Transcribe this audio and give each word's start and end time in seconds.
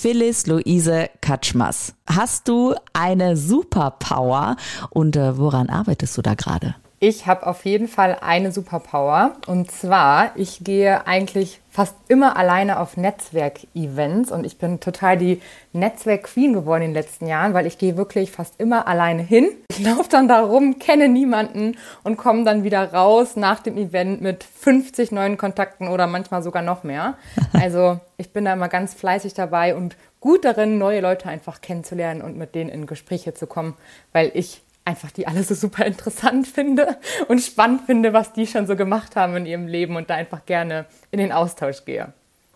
Phyllis 0.00 0.46
Luise 0.46 1.08
Katschmas. 1.20 1.94
Hast 2.06 2.48
du 2.48 2.74
eine 2.92 3.36
Superpower 3.36 4.56
und 4.90 5.16
äh, 5.16 5.38
woran 5.38 5.70
arbeitest 5.70 6.18
du 6.18 6.22
da 6.22 6.34
gerade? 6.34 6.74
Ich 7.06 7.26
habe 7.26 7.46
auf 7.46 7.66
jeden 7.66 7.86
Fall 7.86 8.16
eine 8.22 8.50
Superpower. 8.50 9.32
Und 9.46 9.70
zwar, 9.70 10.30
ich 10.36 10.64
gehe 10.64 11.06
eigentlich 11.06 11.60
fast 11.68 11.94
immer 12.08 12.38
alleine 12.38 12.80
auf 12.80 12.96
Netzwerk-Events 12.96 14.32
und 14.32 14.46
ich 14.46 14.56
bin 14.56 14.80
total 14.80 15.18
die 15.18 15.42
Netzwerk-Queen 15.74 16.54
geworden 16.54 16.80
in 16.80 16.90
den 16.92 17.02
letzten 17.02 17.26
Jahren, 17.26 17.52
weil 17.52 17.66
ich 17.66 17.76
gehe 17.76 17.98
wirklich 17.98 18.30
fast 18.30 18.58
immer 18.58 18.88
alleine 18.88 19.22
hin. 19.22 19.48
Ich 19.68 19.80
laufe 19.80 20.08
dann 20.08 20.28
da 20.28 20.40
rum, 20.40 20.78
kenne 20.78 21.08
niemanden 21.10 21.76
und 22.04 22.16
komme 22.16 22.44
dann 22.44 22.64
wieder 22.64 22.94
raus 22.94 23.36
nach 23.36 23.60
dem 23.60 23.76
Event 23.76 24.22
mit 24.22 24.42
50 24.42 25.12
neuen 25.12 25.36
Kontakten 25.36 25.88
oder 25.88 26.06
manchmal 26.06 26.42
sogar 26.42 26.62
noch 26.62 26.84
mehr. 26.84 27.18
Also 27.52 28.00
ich 28.16 28.32
bin 28.32 28.44
da 28.44 28.52
immer 28.52 28.68
ganz 28.68 28.94
fleißig 28.94 29.34
dabei 29.34 29.74
und 29.74 29.96
gut 30.20 30.44
darin, 30.44 30.78
neue 30.78 31.00
Leute 31.00 31.28
einfach 31.28 31.60
kennenzulernen 31.60 32.20
und 32.22 32.36
mit 32.36 32.54
denen 32.54 32.70
in 32.70 32.86
Gespräche 32.86 33.34
zu 33.34 33.46
kommen, 33.46 33.74
weil 34.12 34.30
ich 34.34 34.62
einfach 34.84 35.10
die 35.10 35.26
alle 35.26 35.42
so 35.42 35.54
super 35.54 35.86
interessant 35.86 36.46
finde 36.46 36.98
und 37.28 37.40
spannend 37.40 37.82
finde, 37.86 38.12
was 38.12 38.32
die 38.32 38.46
schon 38.46 38.66
so 38.66 38.76
gemacht 38.76 39.16
haben 39.16 39.36
in 39.36 39.46
ihrem 39.46 39.66
Leben 39.66 39.96
und 39.96 40.10
da 40.10 40.14
einfach 40.14 40.44
gerne 40.46 40.86
in 41.10 41.18
den 41.18 41.32
Austausch 41.32 41.84
gehe. 41.84 42.12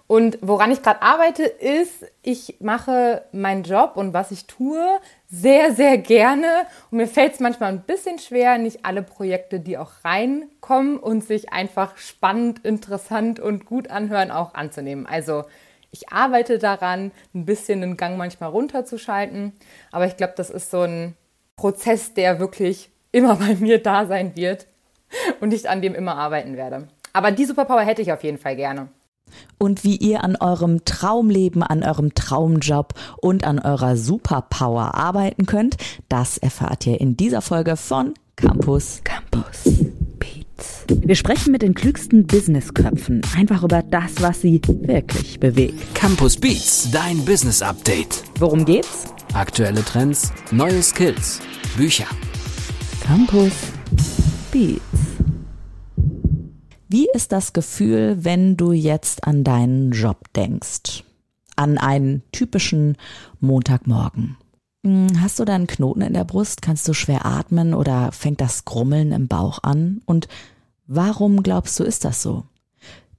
Und 0.09 0.39
woran 0.41 0.71
ich 0.71 0.83
gerade 0.83 1.03
arbeite, 1.03 1.43
ist, 1.43 2.07
ich 2.23 2.57
mache 2.61 3.25
meinen 3.31 3.63
Job 3.63 3.93
und 3.97 4.15
was 4.15 4.31
ich 4.31 4.47
tue 4.47 4.83
sehr, 5.29 5.75
sehr 5.75 5.99
gerne. 5.99 6.47
Und 6.91 6.97
mir 6.97 7.07
fällt 7.07 7.35
es 7.35 7.41
manchmal 7.41 7.73
ein 7.73 7.83
bisschen 7.83 8.19
schwer, 8.19 8.57
nicht 8.57 8.87
alle 8.87 9.03
Projekte, 9.03 9.61
die 9.61 9.77
auch 9.77 9.93
reinkommen 10.05 10.97
und 10.97 11.25
sich 11.25 11.53
einfach 11.53 11.99
spannend, 11.99 12.65
interessant 12.65 13.39
und 13.39 13.67
gut 13.67 13.91
anhören, 13.91 14.31
auch 14.31 14.55
anzunehmen. 14.55 15.07
Also 15.07 15.45
ich 15.91 16.11
arbeite 16.11 16.59
daran, 16.59 17.13
ein 17.35 17.45
bisschen 17.45 17.83
den 17.83 17.99
Gang 17.99 18.17
manchmal 18.17 18.49
runterzuschalten. 18.49 19.53
Aber 19.93 20.07
ich 20.07 20.17
glaube, 20.17 20.33
das 20.39 20.49
ist 20.49 20.71
so 20.71 20.81
ein 20.81 21.17
Prozess, 21.59 22.15
der 22.15 22.41
wirklich 22.41 22.89
immer 23.13 23.37
bei 23.37 23.55
mir 23.57 23.83
da 23.83 24.07
sein 24.07 24.35
wird 24.35 24.67
und 25.41 25.53
ich 25.53 25.69
an 25.69 25.83
dem 25.83 25.95
immer 25.95 26.17
arbeiten 26.17 26.57
werde. 26.57 26.89
Aber 27.13 27.33
die 27.33 27.45
Superpower 27.45 27.83
hätte 27.83 28.01
ich 28.01 28.13
auf 28.13 28.23
jeden 28.23 28.39
Fall 28.39 28.57
gerne. 28.57 28.89
Und 29.59 29.85
wie 29.85 29.97
ihr 29.97 30.25
an 30.25 30.37
eurem 30.37 30.87
Traumleben, 30.87 31.63
an 31.63 31.83
eurem 31.83 32.15
Traumjob 32.15 32.95
und 33.21 33.45
an 33.45 33.59
eurer 33.59 33.97
Superpower 33.97 34.95
arbeiten 34.95 35.45
könnt, 35.45 35.77
das 36.09 36.39
erfahrt 36.39 36.87
ihr 36.87 36.99
in 36.99 37.17
dieser 37.17 37.43
Folge 37.43 37.77
von 37.77 38.15
Campus, 38.37 39.03
Campus 39.05 39.65
Beats. 40.19 40.87
Wir 40.89 41.15
sprechen 41.15 41.53
mit 41.53 41.61
den 41.61 41.75
klügsten 41.75 42.27
Businessköpfen 42.27 43.21
einfach 43.37 43.63
über 43.63 43.83
das, 43.83 44.23
was 44.23 44.41
sie 44.41 44.63
wirklich 44.67 45.39
bewegt. 45.41 45.95
Campus 45.95 46.37
Beats, 46.37 46.91
dein 46.91 47.23
Business 47.25 47.61
Update. 47.61 48.23
Worum 48.39 48.65
geht's? 48.65 49.07
Aktuelle 49.35 49.85
Trends, 49.85 50.33
neue 50.51 50.83
Skills, 50.83 51.41
Bücher. 51.77 52.07
Campus 53.03 53.53
Beats. 54.51 54.81
Wie 56.89 57.07
ist 57.13 57.31
das 57.33 57.53
Gefühl, 57.53 58.25
wenn 58.25 58.57
du 58.57 58.73
jetzt 58.73 59.25
an 59.25 59.45
deinen 59.45 59.93
Job 59.93 60.33
denkst? 60.35 61.05
An 61.57 61.77
einen 61.77 62.23
typischen 62.33 62.97
Montagmorgen. 63.41 64.39
Hm, 64.85 65.21
hast 65.21 65.39
du 65.39 65.45
da 65.45 65.55
einen 65.55 65.67
Knoten 65.67 66.01
in 66.01 66.15
der 66.15 66.25
Brust? 66.25 66.63
Kannst 66.63 66.89
du 66.89 66.95
schwer 66.95 67.27
atmen 67.27 67.75
oder 67.75 68.13
fängt 68.13 68.41
das 68.41 68.65
Grummeln 68.65 69.13
im 69.13 69.29
Bauch 69.29 69.63
an? 69.63 70.01
Und 70.07 70.27
warum 70.87 71.43
glaubst 71.43 71.79
du, 71.79 71.85
ist 71.85 72.05
das 72.05 72.23
so? 72.23 72.45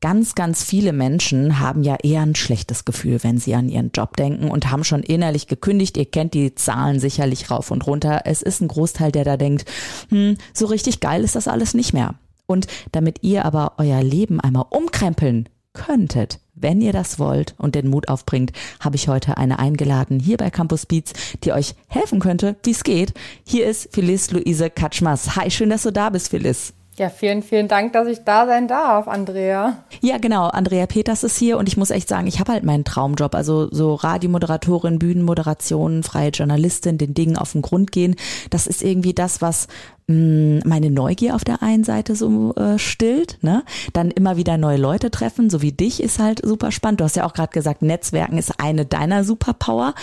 Ganz, 0.02 0.34
ganz 0.34 0.64
viele 0.64 0.94
Menschen 0.94 1.60
haben 1.60 1.84
ja 1.84 1.98
eher 2.02 2.22
ein 2.22 2.36
schlechtes 2.36 2.86
Gefühl, 2.86 3.22
wenn 3.22 3.38
sie 3.38 3.54
an 3.54 3.68
ihren 3.68 3.92
Job 3.92 4.16
denken 4.16 4.50
und 4.50 4.72
haben 4.72 4.86
schon 4.86 5.04
innerlich 5.04 5.48
gekündigt. 5.48 5.98
Ihr 5.98 6.06
kennt 6.06 6.34
die 6.34 6.56
Zahlen 6.56 7.02
sicherlich 7.02 7.52
rauf 7.52 7.70
und 7.70 7.86
runter. 7.86 8.22
Es 8.24 8.42
ist 8.42 8.62
ein 8.62 8.70
Großteil, 8.70 9.12
der 9.12 9.26
da 9.26 9.36
denkt, 9.36 9.70
hm, 10.08 10.38
so 10.54 10.68
richtig 10.68 11.02
geil 11.02 11.26
ist 11.26 11.36
das 11.36 11.50
alles 11.50 11.74
nicht 11.74 11.92
mehr. 11.92 12.16
Und 12.46 12.68
damit 12.94 13.24
ihr 13.24 13.44
aber 13.44 13.74
euer 13.78 14.02
Leben 14.02 14.40
einmal 14.40 14.66
umkrempeln 14.70 15.50
könntet, 15.74 16.40
wenn 16.56 16.80
ihr 16.80 16.94
das 16.94 17.20
wollt 17.20 17.56
und 17.58 17.76
den 17.76 17.90
Mut 17.90 18.08
aufbringt, 18.08 18.54
habe 18.80 18.96
ich 18.96 19.10
heute 19.10 19.38
eine 19.38 19.60
eingeladen 19.60 20.20
hier 20.20 20.38
bei 20.38 20.50
Campus 20.50 20.86
Beats, 20.86 21.12
die 21.44 21.52
euch 21.52 21.76
helfen 21.88 22.22
könnte, 22.22 22.56
wie 22.64 22.72
es 22.72 22.86
geht. 22.86 23.14
Hier 23.46 23.68
ist 23.68 23.94
Phyllis 23.94 24.32
Luise 24.32 24.70
Katschmas. 24.70 25.36
Hi, 25.36 25.52
schön, 25.52 25.70
dass 25.70 25.84
du 25.84 25.92
da 25.92 26.10
bist, 26.10 26.30
Phyllis. 26.30 26.74
Ja, 27.00 27.08
vielen, 27.08 27.44
vielen 27.44 27.70
Dank, 27.70 27.94
dass 27.94 28.10
ich 28.10 28.26
da 28.26 28.46
sein 28.46 28.68
darf, 28.68 29.08
Andrea. 29.08 29.78
Ja, 30.02 30.18
genau. 30.18 30.48
Andrea 30.50 30.86
Peters 30.86 31.24
ist 31.24 31.38
hier 31.38 31.58
und 31.58 31.70
ich 31.70 31.78
muss 31.78 31.92
echt 31.92 32.10
sagen, 32.10 32.28
ich 32.28 32.42
habe 32.42 32.52
halt 32.52 32.66
meinen 32.66 32.84
Traumjob. 32.84 33.36
Also 33.36 33.70
so 33.72 33.96
Radiomoderatorin, 33.96 35.00
Bühnenmoderation, 35.00 36.04
freie 36.04 36.32
Journalistin, 36.32 36.98
den 36.98 37.14
Dingen 37.14 37.38
auf 37.38 37.54
den 37.54 37.62
Grund 37.62 37.94
gehen. 37.94 38.18
Das 38.50 38.68
ist 38.68 38.84
irgendwie 38.84 39.14
das, 39.14 39.42
was 39.42 39.70
mm, 40.08 40.60
meine 40.66 40.92
Neugier 40.92 41.36
auf 41.36 41.46
der 41.46 41.64
einen 41.64 41.86
Seite 41.86 42.18
so 42.18 42.54
äh, 42.56 42.78
stillt. 42.78 43.38
Ne? 43.44 43.64
Dann 43.94 44.12
immer 44.12 44.36
wieder 44.36 44.58
neue 44.58 44.78
Leute 44.78 45.10
treffen, 45.10 45.50
so 45.50 45.62
wie 45.62 45.72
dich, 45.72 46.04
ist 46.04 46.20
halt 46.20 46.46
super 46.46 46.70
spannend. 46.74 47.00
Du 47.00 47.06
hast 47.06 47.16
ja 47.16 47.26
auch 47.26 47.34
gerade 47.34 47.54
gesagt, 47.54 47.82
Netzwerken 47.82 48.38
ist 48.38 48.60
eine 48.60 48.86
deiner 48.86 49.24
Superpower. 49.24 49.94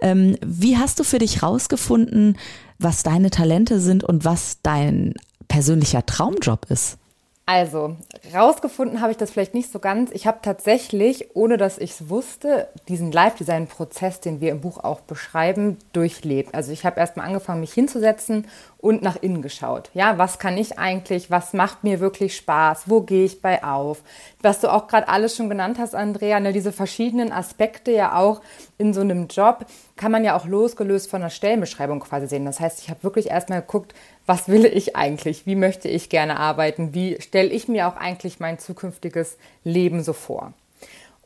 Ähm, 0.00 0.36
wie 0.46 0.78
hast 0.78 1.00
du 1.00 1.02
für 1.02 1.18
dich 1.18 1.42
rausgefunden, 1.42 2.38
was 2.78 3.02
deine 3.02 3.30
Talente 3.30 3.80
sind 3.80 4.04
und 4.04 4.24
was 4.24 4.58
dein 4.62 5.14
persönlicher 5.54 6.04
Traumjob 6.04 6.68
ist? 6.68 6.98
Also, 7.46 7.96
rausgefunden 8.34 9.00
habe 9.00 9.12
ich 9.12 9.18
das 9.18 9.30
vielleicht 9.30 9.54
nicht 9.54 9.70
so 9.70 9.78
ganz. 9.78 10.10
Ich 10.12 10.26
habe 10.26 10.38
tatsächlich, 10.42 11.36
ohne 11.36 11.58
dass 11.58 11.78
ich 11.78 11.92
es 11.92 12.08
wusste, 12.08 12.68
diesen 12.88 13.12
Live-Design-Prozess, 13.12 14.20
den 14.20 14.40
wir 14.40 14.50
im 14.50 14.62
Buch 14.62 14.82
auch 14.82 15.00
beschreiben, 15.00 15.76
durchlebt. 15.92 16.54
Also 16.54 16.72
ich 16.72 16.84
habe 16.84 16.98
erstmal 16.98 17.26
angefangen, 17.26 17.60
mich 17.60 17.72
hinzusetzen 17.74 18.46
und 18.78 19.02
nach 19.02 19.16
innen 19.16 19.42
geschaut. 19.42 19.90
Ja, 19.94 20.18
was 20.18 20.38
kann 20.38 20.58
ich 20.58 20.78
eigentlich? 20.78 21.30
Was 21.30 21.52
macht 21.52 21.84
mir 21.84 22.00
wirklich 22.00 22.34
Spaß? 22.34 22.84
Wo 22.86 23.02
gehe 23.02 23.26
ich 23.26 23.40
bei 23.40 23.62
auf? 23.62 24.02
Was 24.40 24.60
du 24.60 24.72
auch 24.72 24.88
gerade 24.88 25.08
alles 25.08 25.36
schon 25.36 25.50
genannt 25.50 25.78
hast, 25.78 25.94
Andrea, 25.94 26.40
ne, 26.40 26.52
diese 26.52 26.72
verschiedenen 26.72 27.30
Aspekte 27.30 27.92
ja 27.92 28.18
auch 28.18 28.40
in 28.78 28.92
so 28.92 29.02
einem 29.02 29.28
Job 29.28 29.66
kann 29.96 30.10
man 30.10 30.24
ja 30.24 30.36
auch 30.36 30.46
losgelöst 30.46 31.08
von 31.08 31.20
der 31.20 31.30
Stellenbeschreibung 31.30 32.00
quasi 32.00 32.26
sehen. 32.26 32.44
Das 32.44 32.58
heißt, 32.58 32.80
ich 32.80 32.90
habe 32.90 33.04
wirklich 33.04 33.30
erstmal 33.30 33.60
geguckt, 33.60 33.94
was 34.26 34.48
will 34.48 34.64
ich 34.64 34.96
eigentlich? 34.96 35.46
Wie 35.46 35.56
möchte 35.56 35.88
ich 35.88 36.08
gerne 36.08 36.38
arbeiten? 36.38 36.94
Wie 36.94 37.20
stelle 37.20 37.50
ich 37.50 37.68
mir 37.68 37.88
auch 37.88 37.96
eigentlich 37.96 38.40
mein 38.40 38.58
zukünftiges 38.58 39.36
Leben 39.64 40.02
so 40.02 40.12
vor? 40.12 40.52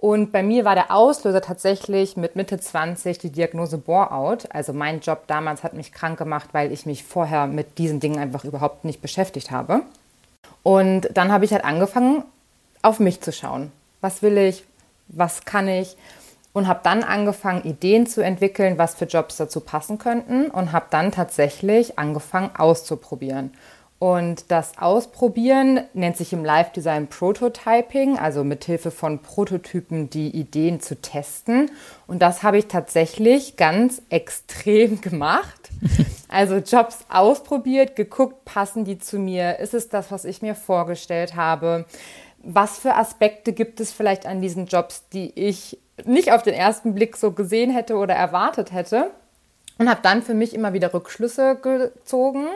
Und 0.01 0.31
bei 0.31 0.45
mir 0.45 0.65
war 0.65 0.77
der 0.77 0.93
Auslöser 0.93 1.41
tatsächlich 1.41 2.17
mit 2.17 2.37
Mitte 2.37 2.59
20 2.59 3.19
die 3.19 3.31
Diagnose 3.31 3.79
Bore-out. 3.79 4.47
Also 4.53 4.73
mein 4.73 5.01
Job 5.01 5.25
damals 5.27 5.65
hat 5.65 5.75
mich 5.75 5.93
krank 5.93 6.19
gemacht, 6.19 6.51
weil 6.53 6.71
ich 6.71 6.87
mich 6.87 7.03
vorher 7.03 7.49
mit 7.49 7.79
diesen 7.79 7.99
Dingen 7.99 8.21
einfach 8.21 8.45
überhaupt 8.45 8.85
nicht 8.85 9.03
beschäftigt 9.03 9.51
habe. 9.51 9.83
Und 10.63 11.09
dann 11.15 11.33
habe 11.33 11.45
ich 11.45 11.53
halt 11.53 11.65
angefangen, 11.65 12.23
auf 12.83 13.01
mich 13.01 13.21
zu 13.21 13.33
schauen. 13.33 13.73
Was 14.01 14.23
will 14.23 14.39
ich? 14.39 14.65
Was 15.09 15.45
kann 15.45 15.67
ich? 15.67 15.97
Und 16.59 16.69
habe 16.69 16.81
dann 16.83 17.03
angefangen, 17.03 17.63
Ideen 17.65 18.07
zu 18.07 18.21
entwickeln, 18.21 18.79
was 18.79 18.95
für 18.95 19.07
Jobs 19.07 19.37
dazu 19.37 19.61
passen 19.61 19.99
könnten 19.99 20.51
und 20.51 20.73
habe 20.73 20.87
dann 20.91 21.13
tatsächlich 21.13 21.99
angefangen 21.99 22.51
auszuprobieren. 22.57 23.53
Und 24.01 24.53
das 24.53 24.79
Ausprobieren 24.79 25.81
nennt 25.93 26.17
sich 26.17 26.33
im 26.33 26.45
Live-Design 26.45 27.09
Prototyping, 27.09 28.17
also 28.17 28.45
mit 28.45 28.65
Hilfe 28.65 28.93
von 28.93 29.21
Prototypen 29.21 30.09
die 30.09 30.29
Ideen 30.29 30.81
zu 30.81 31.01
testen. 31.01 31.71
Und 32.07 32.21
das 32.21 32.45
habe 32.45 32.59
ich 32.59 32.67
tatsächlich 32.67 33.57
ganz 33.57 34.01
extrem 34.09 35.01
gemacht. 35.01 35.71
Also 36.29 36.57
Jobs 36.57 37.07
ausprobiert, 37.09 37.97
geguckt, 37.97 38.45
passen 38.45 38.85
die 38.85 38.99
zu 38.99 39.19
mir? 39.19 39.59
Ist 39.59 39.75
es 39.75 39.89
das, 39.89 40.13
was 40.13 40.25
ich 40.25 40.43
mir 40.43 40.55
vorgestellt 40.55 41.35
habe? 41.35 41.85
Was 42.43 42.79
für 42.79 42.95
Aspekte 42.95 43.53
gibt 43.53 43.81
es 43.81 43.93
vielleicht 43.93 44.27
an 44.27 44.41
diesen 44.41 44.67
Jobs, 44.67 45.09
die 45.09 45.33
ich 45.35 45.79
nicht 46.05 46.33
auf 46.33 46.43
den 46.43 46.55
ersten 46.55 46.95
Blick 46.95 47.17
so 47.17 47.33
gesehen 47.33 47.71
hätte 47.71 47.97
oder 47.97 48.15
erwartet 48.15 48.73
hätte. 48.73 49.11
Und 49.79 49.89
habe 49.89 50.01
dann 50.03 50.23
für 50.23 50.35
mich 50.35 50.55
immer 50.55 50.73
wieder 50.73 50.93
Rückschlüsse 50.93 51.57
gezogen 51.57 52.47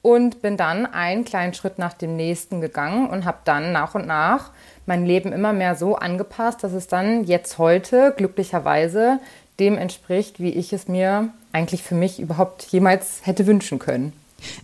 und 0.00 0.40
bin 0.40 0.56
dann 0.56 0.86
einen 0.86 1.24
kleinen 1.24 1.52
Schritt 1.52 1.78
nach 1.78 1.92
dem 1.92 2.16
nächsten 2.16 2.62
gegangen 2.62 3.08
und 3.10 3.26
habe 3.26 3.38
dann 3.44 3.72
nach 3.72 3.94
und 3.94 4.06
nach 4.06 4.50
mein 4.86 5.04
Leben 5.04 5.32
immer 5.32 5.52
mehr 5.52 5.74
so 5.74 5.96
angepasst, 5.96 6.64
dass 6.64 6.72
es 6.72 6.86
dann 6.86 7.24
jetzt 7.24 7.58
heute 7.58 8.14
glücklicherweise 8.16 9.20
dem 9.58 9.76
entspricht, 9.76 10.40
wie 10.40 10.50
ich 10.50 10.72
es 10.72 10.88
mir 10.88 11.28
eigentlich 11.52 11.82
für 11.82 11.94
mich 11.94 12.18
überhaupt 12.18 12.64
jemals 12.64 13.20
hätte 13.24 13.46
wünschen 13.46 13.78
können. 13.78 14.12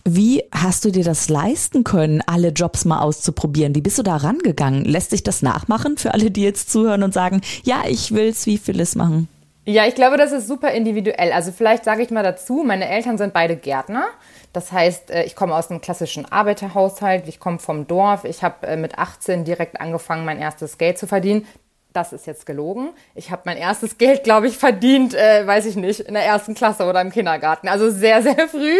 Wie 0.03 0.43
hast 0.51 0.85
du 0.85 0.91
dir 0.91 1.03
das 1.03 1.29
leisten 1.29 1.83
können, 1.83 2.21
alle 2.25 2.49
Jobs 2.49 2.85
mal 2.85 3.01
auszuprobieren? 3.01 3.75
Wie 3.75 3.81
bist 3.81 3.97
du 3.97 4.03
da 4.03 4.17
rangegangen? 4.17 4.85
Lässt 4.85 5.11
sich 5.11 5.23
das 5.23 5.41
nachmachen 5.41 5.97
für 5.97 6.13
alle, 6.13 6.31
die 6.31 6.43
jetzt 6.43 6.69
zuhören 6.71 7.03
und 7.03 7.13
sagen, 7.13 7.41
ja, 7.63 7.83
ich 7.87 8.13
will 8.13 8.29
es 8.29 8.45
wie 8.45 8.57
Phyllis 8.57 8.95
machen? 8.95 9.27
Ja, 9.65 9.85
ich 9.85 9.95
glaube, 9.95 10.15
das 10.15 10.31
ist 10.31 10.47
super 10.47 10.71
individuell. 10.71 11.33
Also 11.33 11.51
vielleicht 11.51 11.83
sage 11.83 12.01
ich 12.01 12.09
mal 12.09 12.23
dazu, 12.23 12.63
meine 12.65 12.87
Eltern 12.87 13.17
sind 13.17 13.33
beide 13.33 13.57
Gärtner. 13.57 14.05
Das 14.53 14.71
heißt, 14.71 15.11
äh, 15.11 15.23
ich 15.25 15.35
komme 15.35 15.53
aus 15.55 15.69
einem 15.69 15.81
klassischen 15.81 16.23
Arbeiterhaushalt, 16.23 17.27
ich 17.27 17.39
komme 17.39 17.59
vom 17.59 17.85
Dorf. 17.85 18.23
Ich 18.23 18.43
habe 18.43 18.65
äh, 18.65 18.77
mit 18.77 18.97
18 18.97 19.43
direkt 19.43 19.81
angefangen, 19.81 20.23
mein 20.23 20.39
erstes 20.39 20.77
Geld 20.77 20.97
zu 20.97 21.05
verdienen. 21.05 21.45
Das 21.93 22.13
ist 22.13 22.27
jetzt 22.27 22.45
gelogen. 22.45 22.89
Ich 23.15 23.31
habe 23.31 23.43
mein 23.45 23.57
erstes 23.57 23.97
Geld, 23.97 24.23
glaube 24.23 24.47
ich, 24.47 24.57
verdient, 24.57 25.13
äh, 25.15 25.45
weiß 25.47 25.65
ich 25.65 25.75
nicht, 25.75 26.01
in 26.01 26.13
der 26.13 26.23
ersten 26.23 26.53
Klasse 26.53 26.85
oder 26.85 27.01
im 27.01 27.11
Kindergarten. 27.11 27.67
Also 27.67 27.89
sehr, 27.89 28.21
sehr 28.21 28.47
früh. 28.47 28.77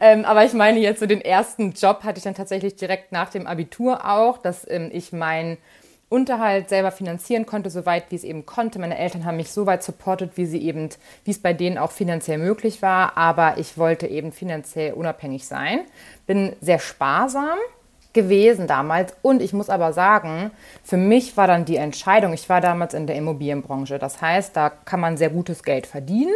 Ähm, 0.00 0.24
aber 0.24 0.44
ich 0.44 0.52
meine 0.52 0.78
jetzt 0.78 1.00
so 1.00 1.06
den 1.06 1.22
ersten 1.22 1.72
Job 1.72 2.04
hatte 2.04 2.18
ich 2.18 2.24
dann 2.24 2.34
tatsächlich 2.34 2.76
direkt 2.76 3.12
nach 3.12 3.30
dem 3.30 3.46
Abitur 3.46 4.04
auch, 4.04 4.38
dass 4.38 4.68
ähm, 4.68 4.90
ich 4.92 5.12
meinen 5.12 5.56
Unterhalt 6.10 6.68
selber 6.68 6.90
finanzieren 6.90 7.46
konnte, 7.46 7.70
soweit 7.70 8.10
wie 8.10 8.16
es 8.16 8.24
eben 8.24 8.44
konnte. 8.44 8.80
Meine 8.80 8.98
Eltern 8.98 9.24
haben 9.24 9.36
mich 9.36 9.52
so 9.52 9.64
weit 9.66 9.84
supportet, 9.84 10.32
wie 10.34 10.44
sie 10.44 10.60
eben, 10.60 10.88
wie 11.24 11.30
es 11.30 11.40
bei 11.40 11.52
denen 11.52 11.78
auch 11.78 11.92
finanziell 11.92 12.38
möglich 12.38 12.82
war. 12.82 13.16
Aber 13.16 13.58
ich 13.58 13.78
wollte 13.78 14.08
eben 14.08 14.32
finanziell 14.32 14.92
unabhängig 14.92 15.46
sein. 15.46 15.82
Bin 16.26 16.56
sehr 16.60 16.80
sparsam 16.80 17.58
gewesen 18.12 18.66
damals. 18.66 19.14
Und 19.22 19.42
ich 19.42 19.52
muss 19.52 19.70
aber 19.70 19.92
sagen, 19.92 20.50
für 20.82 20.96
mich 20.96 21.36
war 21.36 21.46
dann 21.46 21.64
die 21.64 21.76
Entscheidung, 21.76 22.32
ich 22.32 22.48
war 22.48 22.60
damals 22.60 22.94
in 22.94 23.06
der 23.06 23.16
Immobilienbranche. 23.16 23.98
Das 23.98 24.20
heißt, 24.20 24.56
da 24.56 24.70
kann 24.70 25.00
man 25.00 25.16
sehr 25.16 25.30
gutes 25.30 25.62
Geld 25.62 25.86
verdienen. 25.86 26.34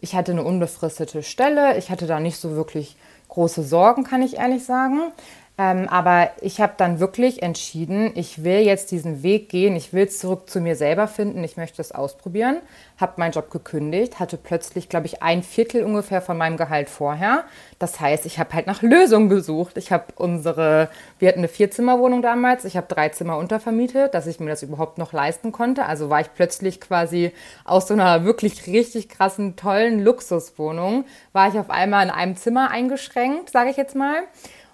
Ich 0.00 0.14
hatte 0.14 0.32
eine 0.32 0.44
unbefristete 0.44 1.22
Stelle. 1.22 1.76
Ich 1.78 1.90
hatte 1.90 2.06
da 2.06 2.20
nicht 2.20 2.38
so 2.38 2.54
wirklich 2.54 2.96
große 3.28 3.62
Sorgen, 3.62 4.04
kann 4.04 4.22
ich 4.22 4.36
ehrlich 4.36 4.64
sagen. 4.64 5.12
Ähm, 5.58 5.88
aber 5.88 6.32
ich 6.42 6.60
habe 6.60 6.74
dann 6.76 7.00
wirklich 7.00 7.42
entschieden, 7.42 8.12
ich 8.14 8.44
will 8.44 8.58
jetzt 8.58 8.90
diesen 8.90 9.22
Weg 9.22 9.48
gehen, 9.48 9.74
ich 9.74 9.94
will 9.94 10.06
zurück 10.06 10.50
zu 10.50 10.60
mir 10.60 10.76
selber 10.76 11.08
finden, 11.08 11.42
ich 11.42 11.56
möchte 11.56 11.80
es 11.80 11.92
ausprobieren, 11.92 12.58
habe 12.98 13.14
meinen 13.16 13.32
Job 13.32 13.50
gekündigt, 13.50 14.20
hatte 14.20 14.36
plötzlich, 14.36 14.90
glaube 14.90 15.06
ich, 15.06 15.22
ein 15.22 15.42
Viertel 15.42 15.82
ungefähr 15.82 16.20
von 16.20 16.36
meinem 16.36 16.58
Gehalt 16.58 16.90
vorher. 16.90 17.44
Das 17.78 18.00
heißt, 18.00 18.26
ich 18.26 18.38
habe 18.38 18.52
halt 18.52 18.66
nach 18.66 18.82
Lösungen 18.82 19.30
gesucht. 19.30 19.78
Ich 19.78 19.92
habe 19.92 20.04
unsere, 20.16 20.90
wir 21.18 21.28
hatten 21.28 21.38
eine 21.38 21.48
Vierzimmerwohnung 21.48 22.20
damals, 22.20 22.66
ich 22.66 22.76
habe 22.76 22.86
drei 22.88 23.08
Zimmer 23.08 23.38
untervermietet, 23.38 24.12
dass 24.12 24.26
ich 24.26 24.40
mir 24.40 24.50
das 24.50 24.62
überhaupt 24.62 24.98
noch 24.98 25.14
leisten 25.14 25.52
konnte. 25.52 25.86
Also 25.86 26.10
war 26.10 26.20
ich 26.20 26.34
plötzlich 26.34 26.82
quasi 26.82 27.32
aus 27.64 27.88
so 27.88 27.94
einer 27.94 28.26
wirklich 28.26 28.66
richtig 28.66 29.08
krassen, 29.08 29.56
tollen 29.56 30.04
Luxuswohnung, 30.04 31.06
war 31.32 31.48
ich 31.48 31.58
auf 31.58 31.70
einmal 31.70 32.04
in 32.04 32.10
einem 32.10 32.36
Zimmer 32.36 32.70
eingeschränkt, 32.70 33.48
sage 33.48 33.70
ich 33.70 33.78
jetzt 33.78 33.94
mal. 33.94 34.24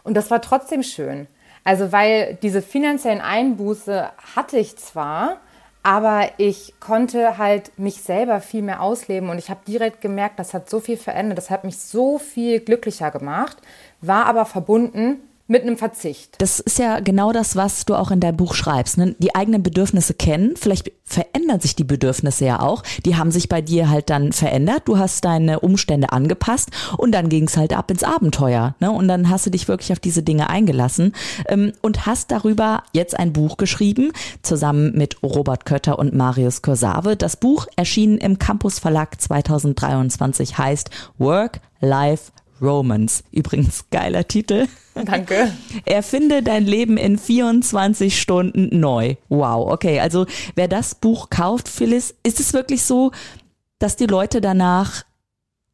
Und 0.05 0.15
das 0.15 0.31
war 0.31 0.41
trotzdem 0.41 0.83
schön. 0.83 1.27
Also 1.65 1.93
weil 1.93 2.39
diese 2.43 2.63
finanziellen 2.63 3.21
Einbuße 3.21 4.11
hatte 4.35 4.59
ich 4.59 4.77
zwar, 4.77 5.39
aber 5.83 6.29
ich 6.39 6.75
konnte 6.81 7.39
halt 7.39 7.77
mich 7.79 8.03
selber 8.03 8.41
viel 8.41 8.63
mehr 8.63 8.81
ausleben 8.81 9.31
und 9.31 9.39
ich 9.39 9.51
habe 9.51 9.61
direkt 9.67 10.01
gemerkt, 10.01 10.39
das 10.39 10.55
hat 10.55 10.71
so 10.71 10.81
viel 10.81 10.97
verändert, 10.97 11.39
das 11.39 11.51
hat 11.51 11.65
mich 11.65 11.79
so 11.79 12.19
viel 12.19 12.61
glücklicher 12.61 13.11
gemacht, 13.11 13.57
war 14.01 14.27
aber 14.27 14.45
verbunden 14.45 15.19
mit 15.53 15.63
einem 15.63 15.77
Verzicht. 15.77 16.35
Das 16.39 16.61
ist 16.61 16.79
ja 16.79 17.01
genau 17.01 17.31
das, 17.31 17.57
was 17.57 17.85
du 17.85 17.95
auch 17.95 18.11
in 18.11 18.21
deinem 18.21 18.39
Buch 18.39 18.55
schreibst. 18.55 18.97
Ne? 18.97 19.15
Die 19.19 19.35
eigenen 19.35 19.63
Bedürfnisse 19.63 20.15
kennen. 20.15 20.55
Vielleicht 20.57 20.91
verändern 21.05 21.61
sich 21.61 21.77
die 21.77 21.85
Bedürfnisse 21.85 22.47
ja 22.47 22.61
auch. 22.61 22.83
Die 23.05 23.17
haben 23.17 23.31
sich 23.31 23.51
bei 23.51 23.61
dir 23.61 23.91
halt 23.91 24.09
dann 24.09 24.33
verändert. 24.33 24.85
Du 24.87 24.99
hast 24.99 25.27
deine 25.27 25.61
Umstände 25.61 26.11
angepasst 26.11 26.71
und 26.97 27.13
dann 27.13 27.29
ging 27.29 27.45
es 27.45 27.59
halt 27.59 27.77
ab 27.77 27.91
ins 27.91 28.03
Abenteuer. 28.03 28.75
Ne? 28.81 28.91
Und 28.91 29.09
dann 29.09 29.29
hast 29.29 29.45
du 29.45 29.51
dich 29.51 29.69
wirklich 29.69 29.93
auf 29.93 30.01
diese 30.01 30.23
Dinge 30.23 30.49
eingelassen 30.49 31.13
ähm, 31.49 31.73
und 31.83 32.07
hast 32.07 32.31
darüber 32.31 32.83
jetzt 32.95 33.19
ein 33.19 33.35
Buch 33.35 33.59
geschrieben, 33.59 34.13
zusammen 34.41 34.97
mit 34.97 35.23
Robert 35.23 35.67
Kötter 35.67 35.99
und 35.99 36.15
Marius 36.15 36.63
Korsave. 36.63 37.15
Das 37.15 37.37
Buch 37.37 37.67
erschien 37.77 38.17
im 38.17 38.39
Campus 38.39 38.79
Verlag 38.79 39.21
2023, 39.21 40.57
heißt 40.57 40.89
Work, 41.19 41.61
Life, 41.81 42.33
Romance. 42.63 43.25
Übrigens, 43.31 43.87
geiler 43.91 44.27
Titel. 44.27 44.69
Danke. 44.95 45.53
Erfinde 45.85 46.43
dein 46.43 46.65
Leben 46.65 46.97
in 46.97 47.19
24 47.19 48.21
Stunden 48.21 48.79
neu. 48.79 49.17
Wow, 49.29 49.73
okay. 49.73 50.01
Also 50.01 50.27
wer 50.55 50.69
das 50.69 50.95
Buch 50.95 51.31
kauft, 51.31 51.69
Phyllis, 51.69 52.15
ist 52.23 52.41
es 52.41 52.53
wirklich 52.53 52.83
so, 52.85 53.11
dass 53.79 53.97
die 53.97 54.07
Leute 54.07 54.41
danach 54.41 55.05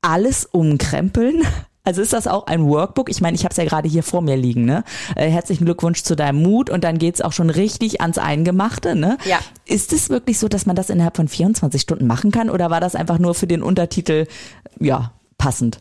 alles 0.00 0.46
umkrempeln? 0.46 1.42
Also 1.84 2.02
ist 2.02 2.12
das 2.12 2.26
auch 2.26 2.46
ein 2.46 2.66
Workbook? 2.66 3.08
Ich 3.08 3.22
meine, 3.22 3.34
ich 3.34 3.44
habe 3.44 3.52
es 3.52 3.56
ja 3.56 3.64
gerade 3.64 3.88
hier 3.88 4.02
vor 4.02 4.20
mir 4.20 4.36
liegen. 4.36 4.66
Ne? 4.66 4.84
Äh, 5.16 5.30
herzlichen 5.30 5.64
Glückwunsch 5.64 6.02
zu 6.02 6.16
deinem 6.16 6.42
Mut 6.42 6.68
und 6.68 6.84
dann 6.84 6.98
geht's 6.98 7.22
auch 7.22 7.32
schon 7.32 7.48
richtig 7.48 8.02
ans 8.02 8.18
Eingemachte. 8.18 8.94
Ne? 8.94 9.16
Ja. 9.24 9.38
Ist 9.64 9.94
es 9.94 10.10
wirklich 10.10 10.38
so, 10.38 10.48
dass 10.48 10.66
man 10.66 10.76
das 10.76 10.90
innerhalb 10.90 11.16
von 11.16 11.28
24 11.28 11.80
Stunden 11.80 12.06
machen 12.06 12.30
kann 12.30 12.50
oder 12.50 12.70
war 12.70 12.80
das 12.80 12.94
einfach 12.94 13.18
nur 13.18 13.34
für 13.34 13.46
den 13.46 13.62
Untertitel 13.62 14.26
ja 14.78 15.12
passend? 15.38 15.78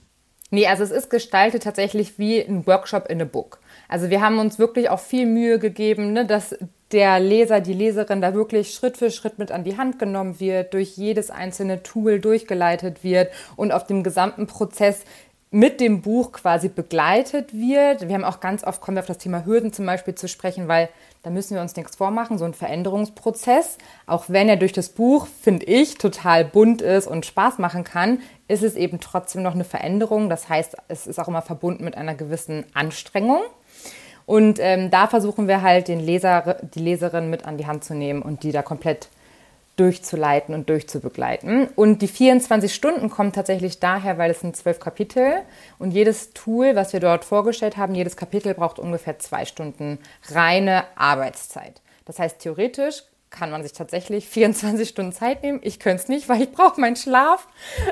Nee, 0.49 0.67
also 0.67 0.83
es 0.83 0.91
ist 0.91 1.09
gestaltet 1.09 1.63
tatsächlich 1.63 2.17
wie 2.17 2.39
ein 2.39 2.65
Workshop 2.65 3.09
in 3.09 3.21
a 3.21 3.25
Book. 3.25 3.59
Also 3.89 4.09
wir 4.09 4.21
haben 4.21 4.39
uns 4.39 4.59
wirklich 4.59 4.89
auch 4.89 4.99
viel 4.99 5.25
Mühe 5.25 5.59
gegeben, 5.59 6.13
ne, 6.13 6.25
dass 6.25 6.55
der 6.91 7.19
Leser, 7.19 7.59
die 7.59 7.73
Leserin 7.73 8.21
da 8.21 8.33
wirklich 8.33 8.73
Schritt 8.73 8.95
für 8.97 9.11
Schritt 9.11 9.39
mit 9.39 9.51
an 9.51 9.65
die 9.65 9.77
Hand 9.77 9.99
genommen 9.99 10.39
wird, 10.39 10.73
durch 10.73 10.95
jedes 10.95 11.29
einzelne 11.31 11.83
Tool 11.83 12.19
durchgeleitet 12.19 13.03
wird 13.03 13.31
und 13.57 13.73
auf 13.73 13.85
dem 13.85 14.03
gesamten 14.03 14.47
Prozess 14.47 15.03
mit 15.51 15.81
dem 15.81 16.01
Buch 16.01 16.31
quasi 16.31 16.69
begleitet 16.69 17.53
wird. 17.53 18.07
Wir 18.07 18.15
haben 18.15 18.23
auch 18.23 18.39
ganz 18.39 18.63
oft, 18.63 18.81
kommen 18.81 18.95
wir 18.95 19.01
auf 19.01 19.07
das 19.07 19.17
Thema 19.17 19.45
Hürden 19.45 19.73
zum 19.73 19.85
Beispiel 19.85 20.15
zu 20.15 20.27
sprechen, 20.27 20.67
weil 20.67 20.89
da 21.23 21.29
müssen 21.29 21.55
wir 21.55 21.61
uns 21.61 21.75
nichts 21.75 21.95
vormachen, 21.95 22.37
so 22.37 22.45
ein 22.45 22.53
Veränderungsprozess, 22.53 23.77
auch 24.05 24.25
wenn 24.27 24.49
er 24.49 24.57
durch 24.57 24.73
das 24.73 24.89
Buch, 24.89 25.27
finde 25.41 25.65
ich, 25.65 25.97
total 25.97 26.45
bunt 26.45 26.81
ist 26.81 27.07
und 27.07 27.25
Spaß 27.25 27.57
machen 27.57 27.83
kann, 27.83 28.19
ist 28.47 28.63
es 28.63 28.75
eben 28.75 28.99
trotzdem 28.99 29.43
noch 29.43 29.53
eine 29.53 29.63
Veränderung. 29.63 30.29
Das 30.29 30.47
heißt, 30.47 30.77
es 30.87 31.07
ist 31.07 31.19
auch 31.19 31.27
immer 31.27 31.41
verbunden 31.41 31.83
mit 31.83 31.97
einer 31.97 32.15
gewissen 32.15 32.65
Anstrengung. 32.73 33.41
Und 34.25 34.59
ähm, 34.61 34.91
da 34.91 35.07
versuchen 35.07 35.47
wir 35.47 35.61
halt, 35.61 35.87
den 35.87 35.99
Leser, 35.99 36.57
die 36.61 36.79
Leserin 36.79 37.29
mit 37.29 37.45
an 37.45 37.57
die 37.57 37.65
Hand 37.65 37.83
zu 37.83 37.95
nehmen 37.95 38.21
und 38.21 38.43
die 38.43 38.51
da 38.51 38.61
komplett 38.61 39.09
durchzuleiten 39.77 40.53
und 40.53 40.69
durchzubegleiten. 40.69 41.67
Und 41.75 42.01
die 42.01 42.07
24 42.07 42.73
Stunden 42.73 43.09
kommen 43.09 43.31
tatsächlich 43.31 43.79
daher, 43.79 44.17
weil 44.17 44.31
es 44.31 44.41
sind 44.41 44.57
zwölf 44.57 44.79
Kapitel 44.79 45.43
und 45.79 45.91
jedes 45.91 46.33
Tool, 46.33 46.75
was 46.75 46.93
wir 46.93 46.99
dort 46.99 47.23
vorgestellt 47.23 47.77
haben, 47.77 47.95
jedes 47.95 48.17
Kapitel 48.17 48.53
braucht 48.53 48.79
ungefähr 48.79 49.19
zwei 49.19 49.45
Stunden 49.45 49.99
reine 50.29 50.83
Arbeitszeit. 50.95 51.81
Das 52.05 52.19
heißt, 52.19 52.39
theoretisch 52.39 53.03
kann 53.29 53.51
man 53.51 53.61
sich 53.61 53.73
tatsächlich 53.73 54.27
24 54.27 54.87
Stunden 54.87 55.11
Zeit 55.11 55.43
nehmen. 55.43 55.59
Ich 55.61 55.79
könnte 55.79 56.03
es 56.03 56.09
nicht, 56.09 56.29
weil 56.29 56.41
ich 56.41 56.51
brauche 56.51 56.79
meinen 56.79 56.95
Schlaf. 56.95 57.47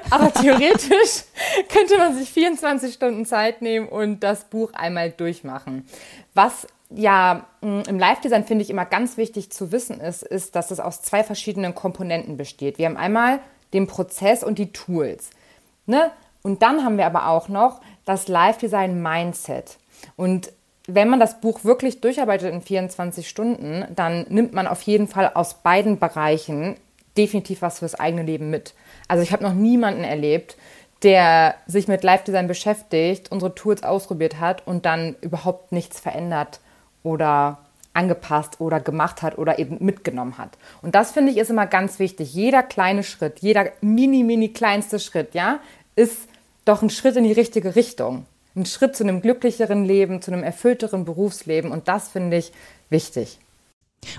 Aber 0.09 0.33
theoretisch 0.41 1.23
könnte 1.69 1.97
man 1.97 2.17
sich 2.17 2.29
24 2.31 2.93
Stunden 2.93 3.25
Zeit 3.25 3.61
nehmen 3.61 3.87
und 3.87 4.21
das 4.21 4.45
Buch 4.45 4.73
einmal 4.73 5.11
durchmachen. 5.11 5.87
Was 6.33 6.67
ja 6.89 7.45
mm, 7.61 7.81
im 7.87 7.99
Live-Design 7.99 8.45
finde 8.45 8.63
ich 8.63 8.69
immer 8.69 8.85
ganz 8.85 9.17
wichtig 9.17 9.51
zu 9.51 9.71
wissen 9.71 9.99
ist, 9.99 10.23
ist, 10.23 10.55
dass 10.55 10.71
es 10.71 10.79
aus 10.79 11.01
zwei 11.01 11.23
verschiedenen 11.23 11.75
Komponenten 11.75 12.37
besteht. 12.37 12.77
Wir 12.77 12.85
haben 12.87 12.97
einmal 12.97 13.39
den 13.73 13.87
Prozess 13.87 14.43
und 14.43 14.59
die 14.59 14.71
Tools. 14.71 15.31
Ne? 15.85 16.11
Und 16.41 16.61
dann 16.61 16.83
haben 16.83 16.97
wir 16.97 17.05
aber 17.05 17.27
auch 17.27 17.49
noch 17.49 17.81
das 18.05 18.27
Live-Design-Mindset. 18.27 19.77
Und 20.15 20.51
wenn 20.87 21.09
man 21.09 21.19
das 21.19 21.41
Buch 21.41 21.63
wirklich 21.63 22.01
durcharbeitet 22.01 22.53
in 22.53 22.61
24 22.61 23.27
Stunden, 23.27 23.85
dann 23.95 24.25
nimmt 24.29 24.53
man 24.53 24.67
auf 24.67 24.83
jeden 24.83 25.07
Fall 25.07 25.31
aus 25.33 25.55
beiden 25.55 25.97
Bereichen 25.97 26.75
definitiv 27.17 27.61
was 27.61 27.79
fürs 27.79 27.95
eigene 27.95 28.23
Leben 28.23 28.49
mit. 28.49 28.75
Also 29.07 29.23
ich 29.23 29.31
habe 29.31 29.43
noch 29.43 29.53
niemanden 29.53 30.03
erlebt, 30.03 30.57
der 31.01 31.55
sich 31.65 31.87
mit 31.87 32.03
Live-Design 32.03 32.47
beschäftigt, 32.47 33.31
unsere 33.31 33.55
Tools 33.55 33.83
ausprobiert 33.83 34.39
hat 34.39 34.67
und 34.67 34.85
dann 34.85 35.15
überhaupt 35.21 35.71
nichts 35.71 35.99
verändert 35.99 36.59
oder 37.05 37.59
angepasst 37.93 38.59
oder 38.59 38.81
gemacht 38.81 39.21
hat 39.21 39.37
oder 39.37 39.57
eben 39.57 39.77
mitgenommen 39.79 40.37
hat. 40.37 40.57
Und 40.81 40.95
das 40.95 41.11
finde 41.11 41.31
ich 41.31 41.37
ist 41.37 41.49
immer 41.49 41.65
ganz 41.65 41.99
wichtig. 41.99 42.33
Jeder 42.33 42.61
kleine 42.61 43.03
Schritt, 43.03 43.39
jeder 43.39 43.71
mini, 43.81 44.23
mini 44.23 44.49
kleinste 44.49 44.99
Schritt, 44.99 45.33
ja, 45.33 45.59
ist 45.95 46.27
doch 46.65 46.81
ein 46.81 46.89
Schritt 46.89 47.15
in 47.15 47.23
die 47.23 47.31
richtige 47.31 47.75
Richtung 47.75 48.25
ein 48.55 48.65
Schritt 48.65 48.95
zu 48.95 49.03
einem 49.03 49.21
glücklicheren 49.21 49.83
Leben, 49.83 50.21
zu 50.21 50.31
einem 50.31 50.43
erfüllteren 50.43 51.05
Berufsleben. 51.05 51.71
Und 51.71 51.87
das 51.87 52.07
finde 52.07 52.37
ich 52.37 52.51
wichtig. 52.89 53.39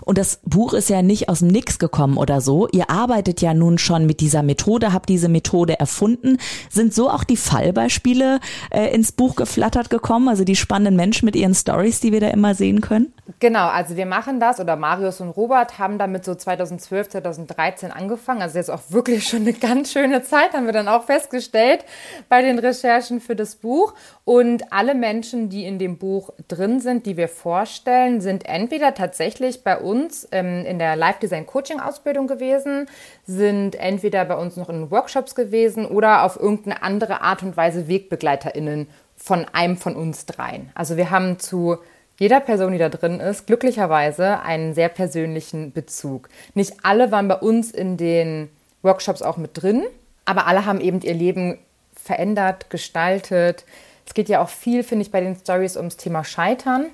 Und 0.03 0.19
das 0.19 0.41
Buch 0.45 0.73
ist 0.73 0.91
ja 0.91 1.03
nicht 1.03 1.29
aus 1.29 1.41
dem 1.41 1.49
Nix 1.49 1.79
gekommen 1.79 2.17
oder 2.17 2.41
so. 2.41 2.69
Ihr 2.73 2.91
arbeitet 2.91 3.41
ja 3.41 3.55
nun 3.55 3.79
schon 3.79 4.07
mit 4.07 4.21
dieser 4.21 4.43
Methode, 4.43 4.93
habt 4.93 5.09
diese 5.09 5.29
Methode 5.29 5.79
erfunden. 5.79 6.39
Sind 6.71 6.95
so 6.95 7.11
auch 7.11 7.25
die 7.25 7.37
Fallbeispiele 7.37 8.41
äh, 8.71 8.95
ins 8.95 9.13
Buch 9.13 9.37
geflattert 9.37 9.91
gekommen? 9.91 10.29
Also 10.29 10.45
die 10.45 10.57
spannenden 10.57 10.97
Menschen 10.97 11.27
mit 11.27 11.37
ihren 11.37 11.55
Stories, 11.55 12.01
die 12.01 12.13
wir 12.13 12.21
da 12.21 12.29
immer 12.29 12.55
sehen 12.55 12.81
können? 12.81 13.13
Genau, 13.41 13.67
also 13.69 13.97
wir 13.97 14.07
machen 14.07 14.41
das 14.41 14.61
oder 14.61 14.77
Marius 14.77 15.21
und 15.21 15.31
Robert 15.31 15.79
haben 15.79 15.99
damit 15.99 16.25
so 16.25 16.35
2012, 16.35 17.11
2013 17.11 17.93
angefangen. 17.93 18.41
Also 18.41 18.59
jetzt 18.59 18.71
auch 18.71 18.83
wirklich 18.91 19.29
schon 19.29 19.41
eine 19.43 19.53
ganz 19.53 19.93
schöne 19.93 20.23
Zeit, 20.23 20.53
haben 20.53 20.67
wir 20.67 20.73
dann 20.73 20.89
auch 20.89 21.05
festgestellt 21.05 21.85
bei 22.29 22.43
den 22.43 22.59
Recherchen 22.59 23.21
für 23.21 23.37
das 23.37 23.57
Buch. 23.57 23.95
Und 24.25 24.73
alle 24.73 24.95
Menschen, 24.95 25.49
die 25.49 25.65
in 25.65 25.79
dem 25.79 25.99
Buch 25.99 26.31
drin 26.49 26.81
sind, 26.81 27.07
die 27.07 27.17
wir 27.17 27.29
vorstellen, 27.29 28.21
sind 28.21 28.47
entweder 28.47 28.95
tatsächlich 28.95 29.63
bei 29.63 29.76
uns 29.81 30.29
ähm, 30.33 30.65
in 30.65 30.79
der 30.79 30.97
Live-Design-Coaching-Ausbildung 30.97 32.27
gewesen, 32.27 32.89
sind 33.27 33.75
entweder 33.77 34.25
bei 34.25 34.37
uns 34.37 34.57
noch 34.57 34.69
in 34.69 34.91
Workshops 34.91 35.35
gewesen 35.35 35.87
oder 35.87 36.23
auf 36.25 36.39
irgendeine 36.39 36.83
andere 36.83 37.21
Art 37.23 37.43
und 37.43 37.57
Weise 37.57 37.89
WegbegleiterInnen 37.89 38.89
von 39.17 39.47
einem 39.53 39.77
von 39.77 39.97
uns 39.97 40.27
dreien. 40.27 40.71
Also 40.75 40.97
wir 40.97 41.11
haben 41.11 41.39
zu 41.39 41.79
jeder 42.19 42.41
Person, 42.41 42.73
die 42.73 42.79
da 42.79 42.89
drin 42.89 43.21
ist, 43.21 43.47
glücklicherweise 43.47 44.41
einen 44.41 44.75
sehr 44.75 44.89
persönlichen 44.89 45.73
Bezug. 45.73 46.29
Nicht 46.55 46.75
alle 46.83 47.11
waren 47.13 47.29
bei 47.29 47.37
uns 47.37 47.71
in 47.71 47.97
den 47.97 48.49
Workshops 48.83 49.23
auch 49.23 49.37
mit 49.37 49.51
drin, 49.55 49.85
aber 50.25 50.47
alle 50.47 50.65
haben 50.65 50.81
eben 50.81 51.01
ihr 51.03 51.15
Leben 51.15 51.59
verändert, 51.95 52.71
gestaltet. 52.71 53.65
Es 54.07 54.15
geht 54.15 54.29
ja 54.29 54.41
auch 54.41 54.49
viel, 54.49 54.83
finde 54.83 55.03
ich, 55.03 55.11
bei 55.11 55.21
den 55.21 55.37
Stories 55.37 55.77
ums 55.77 55.97
Thema 55.97 56.25
Scheitern. 56.25 56.87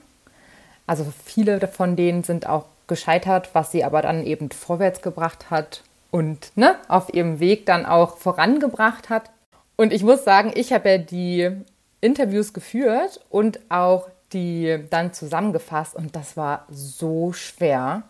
Also 0.86 1.06
viele 1.24 1.66
von 1.68 1.94
denen 1.94 2.24
sind 2.24 2.48
auch 2.48 2.64
gescheitert, 2.92 3.50
was 3.54 3.72
sie 3.72 3.84
aber 3.84 4.02
dann 4.02 4.24
eben 4.26 4.50
vorwärts 4.50 5.00
gebracht 5.00 5.50
hat 5.50 5.82
und 6.10 6.52
ne, 6.56 6.76
auf 6.88 7.12
ihrem 7.14 7.40
Weg 7.40 7.64
dann 7.64 7.86
auch 7.86 8.18
vorangebracht 8.18 9.08
hat. 9.08 9.30
Und 9.76 9.94
ich 9.94 10.02
muss 10.02 10.24
sagen, 10.24 10.52
ich 10.54 10.74
habe 10.74 10.90
ja 10.90 10.98
die 10.98 11.50
Interviews 12.02 12.52
geführt 12.52 13.20
und 13.30 13.60
auch 13.70 14.08
die 14.34 14.84
dann 14.90 15.14
zusammengefasst 15.14 15.96
und 15.96 16.14
das 16.14 16.36
war 16.36 16.66
so 16.70 17.32
schwer, 17.32 18.02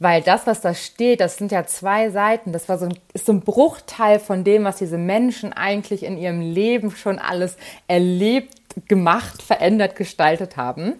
weil 0.00 0.22
das, 0.22 0.46
was 0.46 0.60
da 0.60 0.74
steht, 0.74 1.20
das 1.20 1.36
sind 1.36 1.52
ja 1.52 1.66
zwei 1.66 2.10
Seiten, 2.10 2.52
das 2.52 2.68
war 2.68 2.78
so 2.78 2.86
ein, 2.86 2.98
ist 3.14 3.26
so 3.26 3.32
ein 3.32 3.40
Bruchteil 3.40 4.18
von 4.18 4.42
dem, 4.44 4.64
was 4.64 4.76
diese 4.76 4.98
Menschen 4.98 5.52
eigentlich 5.52 6.02
in 6.02 6.18
ihrem 6.18 6.40
Leben 6.40 6.90
schon 6.90 7.18
alles 7.18 7.56
erlebt, 7.86 8.54
gemacht, 8.86 9.42
verändert, 9.42 9.96
gestaltet 9.96 10.56
haben. 10.56 10.94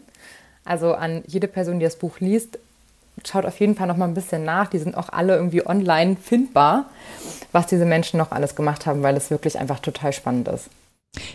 Also 0.64 0.94
an 0.94 1.22
jede 1.26 1.48
Person, 1.48 1.78
die 1.78 1.84
das 1.84 1.96
Buch 1.96 2.18
liest, 2.20 2.58
schaut 3.26 3.46
auf 3.46 3.58
jeden 3.60 3.74
Fall 3.74 3.86
noch 3.86 3.96
mal 3.96 4.06
ein 4.06 4.14
bisschen 4.14 4.44
nach. 4.44 4.68
Die 4.68 4.78
sind 4.78 4.96
auch 4.96 5.08
alle 5.08 5.34
irgendwie 5.36 5.66
online 5.66 6.16
findbar, 6.16 6.86
was 7.52 7.66
diese 7.66 7.84
Menschen 7.84 8.18
noch 8.18 8.30
alles 8.30 8.54
gemacht 8.54 8.86
haben, 8.86 9.02
weil 9.02 9.16
es 9.16 9.30
wirklich 9.30 9.58
einfach 9.58 9.80
total 9.80 10.12
spannend 10.12 10.48
ist. 10.48 10.70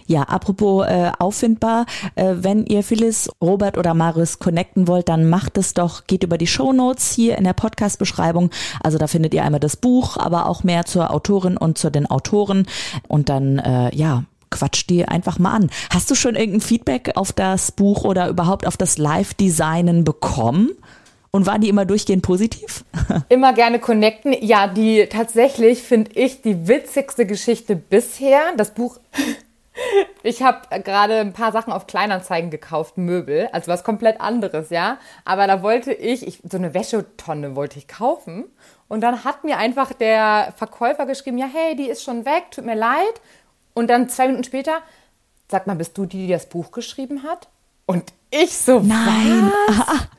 Ja, 0.05 0.23
apropos 0.23 0.85
äh, 0.87 1.11
auffindbar, 1.17 1.85
äh, 2.15 2.35
wenn 2.37 2.65
ihr 2.65 2.83
Phyllis, 2.83 3.29
Robert 3.41 3.77
oder 3.77 3.93
Marius 3.93 4.39
connecten 4.39 4.87
wollt, 4.87 5.09
dann 5.09 5.29
macht 5.29 5.57
es 5.57 5.73
doch, 5.73 6.05
geht 6.05 6.23
über 6.23 6.37
die 6.37 6.47
Show 6.47 6.73
Notes 6.73 7.11
hier 7.11 7.37
in 7.37 7.43
der 7.43 7.53
Podcast-Beschreibung. 7.53 8.51
Also 8.83 8.97
da 8.97 9.07
findet 9.07 9.33
ihr 9.33 9.43
einmal 9.43 9.59
das 9.59 9.75
Buch, 9.75 10.17
aber 10.17 10.47
auch 10.47 10.63
mehr 10.63 10.85
zur 10.85 11.11
Autorin 11.11 11.57
und 11.57 11.77
zu 11.77 11.89
den 11.89 12.05
Autoren. 12.05 12.67
Und 13.07 13.29
dann, 13.29 13.59
äh, 13.59 13.95
ja, 13.95 14.23
quatscht 14.51 14.89
die 14.89 15.05
einfach 15.05 15.39
mal 15.39 15.53
an. 15.53 15.69
Hast 15.91 16.11
du 16.11 16.15
schon 16.15 16.35
irgendein 16.35 16.61
Feedback 16.61 17.13
auf 17.15 17.33
das 17.33 17.71
Buch 17.71 18.03
oder 18.03 18.29
überhaupt 18.29 18.67
auf 18.67 18.77
das 18.77 18.97
Live-Designen 18.97 20.03
bekommen? 20.03 20.69
Und 21.35 21.47
waren 21.47 21.61
die 21.61 21.69
immer 21.69 21.85
durchgehend 21.85 22.21
positiv? 22.21 22.85
Immer 23.29 23.53
gerne 23.53 23.79
connecten. 23.79 24.35
Ja, 24.41 24.67
die 24.67 25.07
tatsächlich 25.07 25.81
finde 25.81 26.11
ich 26.13 26.43
die 26.43 26.67
witzigste 26.67 27.25
Geschichte 27.25 27.75
bisher. 27.75 28.53
Das 28.55 28.75
Buch 28.75 28.99
ich 30.23 30.43
habe 30.43 30.79
gerade 30.83 31.19
ein 31.19 31.33
paar 31.33 31.51
Sachen 31.51 31.73
auf 31.73 31.87
Kleinanzeigen 31.87 32.51
gekauft, 32.51 32.97
Möbel, 32.97 33.49
also 33.51 33.71
was 33.71 33.83
komplett 33.83 34.21
anderes, 34.21 34.69
ja. 34.69 34.99
Aber 35.25 35.47
da 35.47 35.63
wollte 35.63 35.91
ich, 35.91 36.25
ich 36.27 36.39
so 36.49 36.57
eine 36.57 36.75
Wäschetonne 36.75 37.55
wollte 37.55 37.79
ich 37.79 37.87
kaufen. 37.87 38.45
Und 38.87 39.01
dann 39.01 39.23
hat 39.23 39.43
mir 39.43 39.57
einfach 39.57 39.93
der 39.93 40.53
Verkäufer 40.55 41.05
geschrieben, 41.07 41.37
ja, 41.39 41.47
hey, 41.51 41.75
die 41.75 41.89
ist 41.89 42.03
schon 42.03 42.25
weg, 42.25 42.51
tut 42.51 42.65
mir 42.65 42.75
leid. 42.75 43.21
Und 43.73 43.89
dann 43.89 44.07
zwei 44.07 44.27
Minuten 44.27 44.43
später, 44.43 44.81
sag 45.49 45.65
mal, 45.65 45.75
bist 45.75 45.97
du 45.97 46.05
die, 46.05 46.27
die 46.27 46.33
das 46.33 46.45
Buch 46.47 46.71
geschrieben 46.71 47.23
hat? 47.23 47.47
Und 47.85 48.13
ich 48.31 48.57
so, 48.57 48.79
nein. 48.79 49.51
Was? 49.67 50.07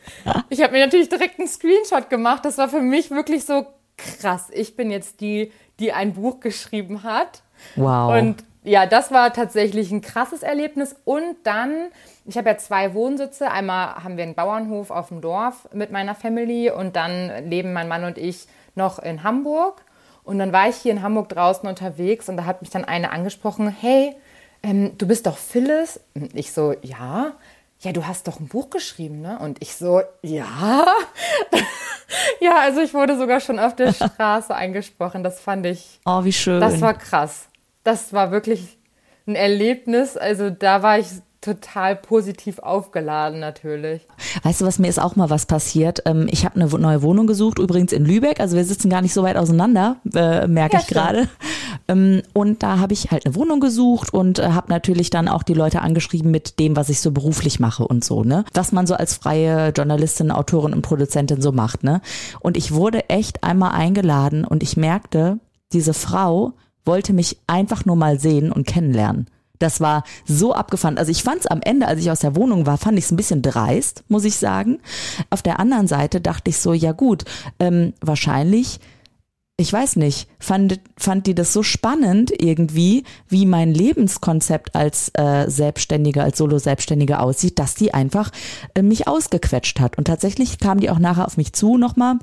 Ich 0.48 0.62
habe 0.62 0.72
mir 0.72 0.84
natürlich 0.86 1.10
direkt 1.10 1.38
einen 1.38 1.48
Screenshot 1.48 2.08
gemacht. 2.08 2.46
Das 2.46 2.56
war 2.56 2.70
für 2.70 2.80
mich 2.80 3.10
wirklich 3.10 3.44
so 3.44 3.66
krass. 3.98 4.48
Ich 4.52 4.74
bin 4.74 4.90
jetzt 4.90 5.20
die, 5.20 5.52
die 5.78 5.92
ein 5.92 6.14
Buch 6.14 6.40
geschrieben 6.40 7.02
hat. 7.02 7.42
Wow. 7.76 8.16
Und 8.16 8.44
ja, 8.62 8.86
das 8.86 9.10
war 9.10 9.34
tatsächlich 9.34 9.90
ein 9.90 10.00
krasses 10.00 10.42
Erlebnis. 10.42 10.96
Und 11.04 11.36
dann, 11.44 11.88
ich 12.24 12.38
habe 12.38 12.48
ja 12.48 12.56
zwei 12.56 12.94
Wohnsitze. 12.94 13.50
Einmal 13.50 14.02
haben 14.02 14.16
wir 14.16 14.24
einen 14.24 14.34
Bauernhof 14.34 14.90
auf 14.90 15.08
dem 15.08 15.20
Dorf 15.20 15.68
mit 15.74 15.92
meiner 15.92 16.14
Family 16.14 16.70
und 16.70 16.96
dann 16.96 17.50
leben 17.50 17.74
mein 17.74 17.88
Mann 17.88 18.04
und 18.04 18.16
ich 18.16 18.46
noch 18.74 18.98
in 18.98 19.22
Hamburg. 19.22 19.82
Und 20.22 20.38
dann 20.38 20.52
war 20.52 20.68
ich 20.68 20.76
hier 20.76 20.92
in 20.92 21.02
Hamburg 21.02 21.28
draußen 21.28 21.68
unterwegs 21.68 22.30
und 22.30 22.38
da 22.38 22.46
hat 22.46 22.62
mich 22.62 22.70
dann 22.70 22.86
eine 22.86 23.12
angesprochen, 23.12 23.68
hey, 23.68 24.16
ähm, 24.64 24.98
du 24.98 25.06
bist 25.06 25.26
doch 25.26 25.36
Phyllis. 25.36 26.00
Und 26.14 26.34
ich 26.34 26.52
so, 26.52 26.74
ja. 26.82 27.34
Ja, 27.80 27.92
du 27.92 28.06
hast 28.06 28.26
doch 28.26 28.40
ein 28.40 28.48
Buch 28.48 28.70
geschrieben, 28.70 29.20
ne? 29.20 29.38
Und 29.38 29.60
ich 29.60 29.76
so, 29.76 30.00
ja. 30.22 30.86
ja, 32.40 32.58
also 32.60 32.80
ich 32.80 32.94
wurde 32.94 33.16
sogar 33.18 33.40
schon 33.40 33.58
auf 33.58 33.76
der 33.76 33.92
Straße 33.92 34.54
angesprochen. 34.54 35.22
Das 35.22 35.40
fand 35.40 35.66
ich. 35.66 36.00
Oh, 36.04 36.24
wie 36.24 36.32
schön. 36.32 36.60
Das 36.60 36.80
war 36.80 36.94
krass 36.94 37.48
das 37.84 38.12
war 38.12 38.30
wirklich 38.32 38.78
ein 39.26 39.36
Erlebnis. 39.36 40.16
Also 40.16 40.50
da 40.50 40.82
war 40.82 40.98
ich 40.98 41.06
total 41.40 41.94
positiv 41.94 42.58
aufgeladen 42.58 43.38
natürlich. 43.38 44.00
Weißt 44.42 44.62
du, 44.62 44.64
was 44.64 44.78
mir 44.78 44.88
ist 44.88 44.98
auch 44.98 45.14
mal 45.14 45.28
was 45.28 45.44
passiert? 45.44 46.02
Ähm, 46.06 46.26
ich 46.30 46.46
habe 46.46 46.54
eine 46.54 46.66
neue 46.66 47.02
Wohnung 47.02 47.26
gesucht, 47.26 47.58
übrigens 47.58 47.92
in 47.92 48.06
Lübeck. 48.06 48.40
Also 48.40 48.56
wir 48.56 48.64
sitzen 48.64 48.88
gar 48.88 49.02
nicht 49.02 49.12
so 49.12 49.22
weit 49.22 49.36
auseinander, 49.36 49.96
äh, 50.14 50.46
merke 50.46 50.76
ja, 50.76 50.80
ich 50.80 50.86
gerade. 50.86 51.28
Ähm, 51.88 52.22
und 52.32 52.62
da 52.62 52.78
habe 52.78 52.92
ich 52.92 53.10
halt 53.10 53.26
eine 53.26 53.34
Wohnung 53.34 53.60
gesucht 53.60 54.12
und 54.12 54.38
äh, 54.38 54.50
habe 54.50 54.70
natürlich 54.70 55.10
dann 55.10 55.28
auch 55.28 55.42
die 55.42 55.54
Leute 55.54 55.82
angeschrieben 55.82 56.30
mit 56.30 56.58
dem, 56.58 56.76
was 56.76 56.88
ich 56.88 57.00
so 57.00 57.10
beruflich 57.10 57.60
mache 57.60 57.86
und 57.86 58.04
so, 58.04 58.24
ne? 58.24 58.44
Was 58.54 58.72
man 58.72 58.86
so 58.86 58.94
als 58.94 59.14
freie 59.14 59.70
Journalistin, 59.70 60.30
Autorin 60.30 60.72
und 60.72 60.82
Produzentin 60.82 61.40
so 61.40 61.52
macht, 61.52 61.84
ne? 61.84 62.00
Und 62.40 62.56
ich 62.56 62.72
wurde 62.72 63.08
echt 63.08 63.44
einmal 63.44 63.72
eingeladen 63.72 64.44
und 64.44 64.62
ich 64.62 64.76
merkte, 64.76 65.38
diese 65.72 65.94
Frau 65.94 66.52
wollte 66.84 67.12
mich 67.12 67.38
einfach 67.46 67.84
nur 67.84 67.96
mal 67.96 68.18
sehen 68.18 68.52
und 68.52 68.66
kennenlernen. 68.66 69.26
Das 69.58 69.80
war 69.80 70.04
so 70.26 70.52
abgefahren. 70.52 70.98
Also 70.98 71.10
ich 71.10 71.22
fand 71.22 71.40
es 71.40 71.46
am 71.46 71.60
Ende, 71.62 71.86
als 71.86 72.00
ich 72.00 72.10
aus 72.10 72.20
der 72.20 72.36
Wohnung 72.36 72.66
war, 72.66 72.76
fand 72.76 72.98
ich 72.98 73.04
es 73.04 73.12
ein 73.12 73.16
bisschen 73.16 73.40
dreist, 73.40 74.04
muss 74.08 74.24
ich 74.24 74.36
sagen. 74.36 74.80
Auf 75.30 75.42
der 75.42 75.60
anderen 75.60 75.86
Seite 75.86 76.20
dachte 76.20 76.50
ich 76.50 76.58
so, 76.58 76.72
ja 76.72 76.92
gut, 76.92 77.24
ähm, 77.60 77.94
wahrscheinlich, 78.00 78.80
ich 79.56 79.72
weiß 79.72 79.96
nicht, 79.96 80.28
fand, 80.40 80.80
fand 80.96 81.28
die 81.28 81.34
das 81.34 81.52
so 81.52 81.62
spannend 81.62 82.32
irgendwie, 82.42 83.04
wie 83.28 83.46
mein 83.46 83.72
Lebenskonzept 83.72 84.74
als 84.74 85.10
äh, 85.14 85.48
Selbstständige, 85.48 86.24
als 86.24 86.38
Solo-Selbstständige 86.38 87.20
aussieht, 87.20 87.60
dass 87.60 87.76
die 87.76 87.94
einfach 87.94 88.32
äh, 88.74 88.82
mich 88.82 89.06
ausgequetscht 89.06 89.78
hat. 89.78 89.96
Und 89.96 90.06
tatsächlich 90.06 90.58
kam 90.58 90.80
die 90.80 90.90
auch 90.90 90.98
nachher 90.98 91.26
auf 91.26 91.36
mich 91.36 91.52
zu 91.52 91.76
nochmal 91.76 92.18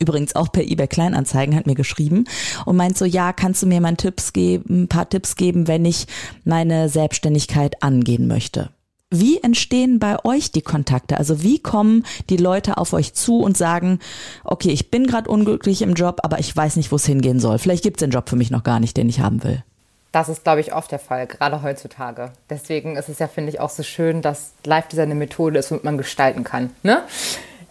Übrigens 0.00 0.34
auch 0.34 0.50
per 0.50 0.64
eBay 0.64 0.88
Kleinanzeigen 0.88 1.54
hat 1.54 1.66
mir 1.66 1.76
geschrieben 1.76 2.24
und 2.64 2.76
meint 2.76 2.98
so, 2.98 3.04
ja, 3.04 3.32
kannst 3.32 3.62
du 3.62 3.66
mir 3.66 3.80
mal 3.80 3.94
Tipps 3.96 4.32
geben, 4.32 4.82
ein 4.82 4.88
paar 4.88 5.08
Tipps 5.08 5.36
geben, 5.36 5.68
wenn 5.68 5.84
ich 5.84 6.06
meine 6.44 6.88
Selbstständigkeit 6.88 7.82
angehen 7.82 8.26
möchte. 8.26 8.70
Wie 9.10 9.40
entstehen 9.40 10.00
bei 10.00 10.16
euch 10.24 10.50
die 10.50 10.62
Kontakte? 10.62 11.16
Also 11.16 11.40
wie 11.40 11.60
kommen 11.60 12.04
die 12.28 12.36
Leute 12.36 12.76
auf 12.76 12.92
euch 12.92 13.14
zu 13.14 13.38
und 13.38 13.56
sagen, 13.56 14.00
okay, 14.42 14.70
ich 14.70 14.90
bin 14.90 15.06
gerade 15.06 15.30
unglücklich 15.30 15.82
im 15.82 15.94
Job, 15.94 16.20
aber 16.24 16.40
ich 16.40 16.54
weiß 16.54 16.74
nicht, 16.74 16.90
wo 16.90 16.96
es 16.96 17.06
hingehen 17.06 17.38
soll. 17.38 17.58
Vielleicht 17.58 17.84
gibt 17.84 17.98
es 17.98 18.04
den 18.04 18.10
Job 18.10 18.28
für 18.28 18.34
mich 18.34 18.50
noch 18.50 18.64
gar 18.64 18.80
nicht, 18.80 18.96
den 18.96 19.08
ich 19.08 19.20
haben 19.20 19.44
will. 19.44 19.62
Das 20.10 20.28
ist, 20.28 20.42
glaube 20.42 20.60
ich, 20.60 20.74
oft 20.74 20.90
der 20.90 20.98
Fall, 20.98 21.28
gerade 21.28 21.62
heutzutage. 21.62 22.32
Deswegen 22.50 22.96
ist 22.96 23.08
es 23.08 23.20
ja, 23.20 23.28
finde 23.28 23.50
ich, 23.50 23.60
auch 23.60 23.70
so 23.70 23.84
schön, 23.84 24.22
dass 24.22 24.54
Live-Design 24.64 25.04
eine 25.04 25.14
Methode 25.14 25.60
ist, 25.60 25.70
womit 25.70 25.84
man 25.84 25.98
gestalten 25.98 26.42
kann. 26.42 26.70
Ne? 26.82 27.02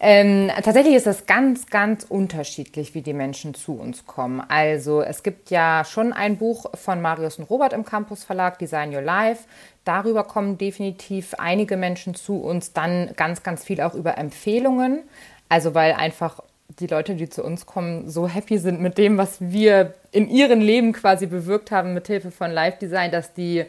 Ähm, 0.07 0.51
tatsächlich 0.63 0.93
ist 0.93 1.07
es 1.07 1.25
ganz, 1.25 1.65
ganz 1.65 2.03
unterschiedlich, 2.03 2.93
wie 2.93 3.01
die 3.01 3.11
Menschen 3.11 3.55
zu 3.55 3.73
uns 3.73 4.05
kommen. 4.05 4.39
Also 4.39 5.01
es 5.01 5.23
gibt 5.23 5.49
ja 5.49 5.83
schon 5.83 6.13
ein 6.13 6.37
Buch 6.37 6.67
von 6.75 7.01
Marius 7.01 7.39
und 7.39 7.49
Robert 7.49 7.73
im 7.73 7.85
Campus 7.85 8.23
Verlag, 8.23 8.59
Design 8.59 8.93
Your 8.93 9.01
Life. 9.01 9.45
Darüber 9.83 10.23
kommen 10.23 10.59
definitiv 10.59 11.33
einige 11.39 11.75
Menschen 11.75 12.13
zu 12.13 12.39
uns, 12.39 12.71
dann 12.71 13.13
ganz, 13.15 13.41
ganz 13.41 13.63
viel 13.63 13.81
auch 13.81 13.95
über 13.95 14.19
Empfehlungen. 14.19 15.01
Also 15.49 15.73
weil 15.73 15.93
einfach 15.93 16.39
die 16.67 16.87
Leute, 16.87 17.15
die 17.15 17.29
zu 17.29 17.43
uns 17.43 17.65
kommen, 17.65 18.09
so 18.09 18.27
happy 18.27 18.57
sind 18.57 18.81
mit 18.81 18.97
dem, 18.97 19.17
was 19.17 19.39
wir 19.39 19.93
in 20.11 20.29
ihrem 20.29 20.59
Leben 20.59 20.93
quasi 20.93 21.25
bewirkt 21.25 21.71
haben 21.71 21.93
mit 21.93 22.07
Hilfe 22.07 22.31
von 22.31 22.51
Live 22.51 22.79
Design, 22.79 23.11
dass 23.11 23.33
die 23.33 23.65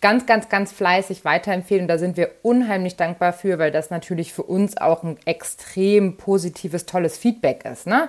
ganz, 0.00 0.26
ganz, 0.26 0.48
ganz 0.48 0.72
fleißig 0.72 1.24
weiterempfehlen. 1.24 1.88
Da 1.88 1.96
sind 1.96 2.16
wir 2.16 2.30
unheimlich 2.42 2.96
dankbar 2.96 3.32
für, 3.32 3.58
weil 3.58 3.70
das 3.70 3.90
natürlich 3.90 4.32
für 4.32 4.42
uns 4.42 4.76
auch 4.76 5.02
ein 5.02 5.16
extrem 5.24 6.16
positives, 6.16 6.86
tolles 6.86 7.16
Feedback 7.16 7.64
ist. 7.64 7.86
Ne? 7.86 8.08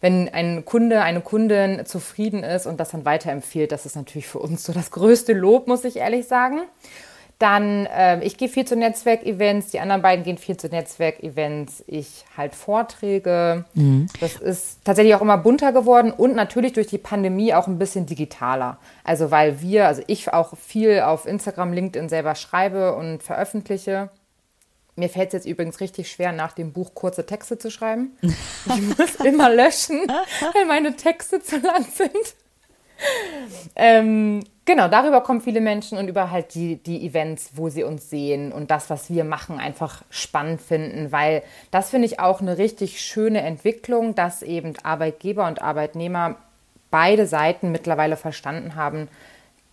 Wenn 0.00 0.28
ein 0.28 0.64
Kunde, 0.64 1.02
eine 1.02 1.20
Kundin 1.20 1.84
zufrieden 1.86 2.44
ist 2.44 2.66
und 2.66 2.78
das 2.78 2.90
dann 2.90 3.04
weiterempfiehlt, 3.04 3.72
das 3.72 3.86
ist 3.86 3.96
natürlich 3.96 4.28
für 4.28 4.38
uns 4.38 4.64
so 4.64 4.72
das 4.72 4.90
größte 4.90 5.32
Lob, 5.32 5.66
muss 5.66 5.84
ich 5.84 5.96
ehrlich 5.96 6.28
sagen. 6.28 6.60
Dann, 7.38 7.86
äh, 7.86 8.20
ich 8.24 8.36
gehe 8.36 8.48
viel 8.48 8.64
zu 8.64 8.74
Netzwerkevents, 8.74 9.70
die 9.70 9.78
anderen 9.78 10.02
beiden 10.02 10.24
gehen 10.24 10.38
viel 10.38 10.56
zu 10.56 10.66
Netzwerkevents. 10.66 11.84
Ich 11.86 12.24
halte 12.36 12.56
Vorträge. 12.56 13.64
Mhm. 13.74 14.08
Das 14.20 14.36
ist 14.36 14.84
tatsächlich 14.84 15.14
auch 15.14 15.20
immer 15.20 15.38
bunter 15.38 15.72
geworden 15.72 16.10
und 16.10 16.34
natürlich 16.34 16.72
durch 16.72 16.88
die 16.88 16.98
Pandemie 16.98 17.54
auch 17.54 17.68
ein 17.68 17.78
bisschen 17.78 18.06
digitaler. 18.06 18.78
Also 19.04 19.30
weil 19.30 19.60
wir, 19.60 19.86
also 19.86 20.02
ich 20.08 20.32
auch 20.32 20.56
viel 20.56 21.00
auf 21.00 21.26
Instagram, 21.26 21.72
LinkedIn 21.72 22.08
selber 22.08 22.34
schreibe 22.34 22.96
und 22.96 23.22
veröffentliche. 23.22 24.10
Mir 24.96 25.08
fällt 25.08 25.28
es 25.28 25.34
jetzt 25.34 25.46
übrigens 25.46 25.78
richtig 25.78 26.10
schwer, 26.10 26.32
nach 26.32 26.52
dem 26.52 26.72
Buch 26.72 26.92
kurze 26.94 27.24
Texte 27.24 27.56
zu 27.56 27.70
schreiben. 27.70 28.18
Ich 28.66 28.98
muss 28.98 29.14
immer 29.24 29.48
löschen, 29.48 30.00
weil 30.52 30.66
meine 30.66 30.96
Texte 30.96 31.40
zu 31.40 31.58
lang 31.58 31.84
sind. 31.84 32.34
Ähm, 33.76 34.42
Genau, 34.68 34.86
darüber 34.86 35.22
kommen 35.22 35.40
viele 35.40 35.62
Menschen 35.62 35.96
und 35.96 36.08
über 36.08 36.30
halt 36.30 36.52
die, 36.54 36.76
die 36.76 37.06
Events, 37.06 37.52
wo 37.54 37.70
sie 37.70 37.84
uns 37.84 38.10
sehen 38.10 38.52
und 38.52 38.70
das, 38.70 38.90
was 38.90 39.08
wir 39.08 39.24
machen, 39.24 39.58
einfach 39.58 40.02
spannend 40.10 40.60
finden, 40.60 41.10
weil 41.10 41.42
das 41.70 41.88
finde 41.88 42.04
ich 42.04 42.20
auch 42.20 42.42
eine 42.42 42.58
richtig 42.58 43.00
schöne 43.00 43.40
Entwicklung, 43.40 44.14
dass 44.14 44.42
eben 44.42 44.74
Arbeitgeber 44.82 45.46
und 45.46 45.62
Arbeitnehmer 45.62 46.36
beide 46.90 47.26
Seiten 47.26 47.72
mittlerweile 47.72 48.18
verstanden 48.18 48.74
haben, 48.74 49.08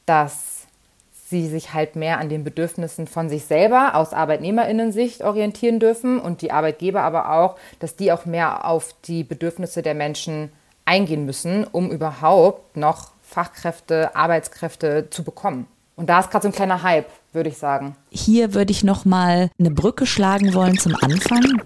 dass 0.06 0.66
sie 1.12 1.46
sich 1.46 1.74
halt 1.74 1.98
mehr 1.98 2.20
an 2.20 2.30
den 2.30 2.46
Bedürfnissen 2.46 3.06
von 3.06 3.28
sich 3.28 3.44
selber 3.44 3.96
aus 3.96 4.14
Arbeitnehmerinnensicht 4.14 5.24
orientieren 5.24 5.82
dürfen 5.82 6.22
und 6.22 6.42
die 6.42 6.54
Arbeitgeber 6.54 7.02
aber 7.02 7.34
auch, 7.34 7.58
dass 7.82 7.98
die 7.98 8.14
auch 8.14 8.26
mehr 8.26 8.64
auf 8.64 8.96
die 9.04 9.26
Bedürfnisse 9.26 9.82
der 9.82 9.94
Menschen 9.94 10.54
eingehen 10.86 11.26
müssen, 11.26 11.66
um 11.66 11.92
überhaupt 11.92 12.78
noch 12.78 13.15
Fachkräfte, 13.36 14.16
Arbeitskräfte 14.16 15.10
zu 15.10 15.26
bekommen. 15.26 15.68
Und 15.98 16.10
da 16.10 16.22
ist 16.22 16.32
gerade 16.32 16.44
so 16.44 16.50
ein 16.50 16.56
kleiner 16.56 16.84
Hype, 16.84 17.10
würde 17.34 17.50
ich 17.50 17.58
sagen. 17.58 17.98
Hier 18.10 18.54
würde 18.54 18.72
ich 18.72 18.86
noch 18.86 19.04
mal 19.04 19.50
eine 19.60 19.72
Brücke 19.72 20.06
schlagen 20.06 20.54
wollen 20.54 20.78
zum 20.78 20.96
Anfang. 20.96 21.62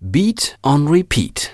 Beat 0.00 0.58
on 0.62 0.86
Repeat 0.86 1.50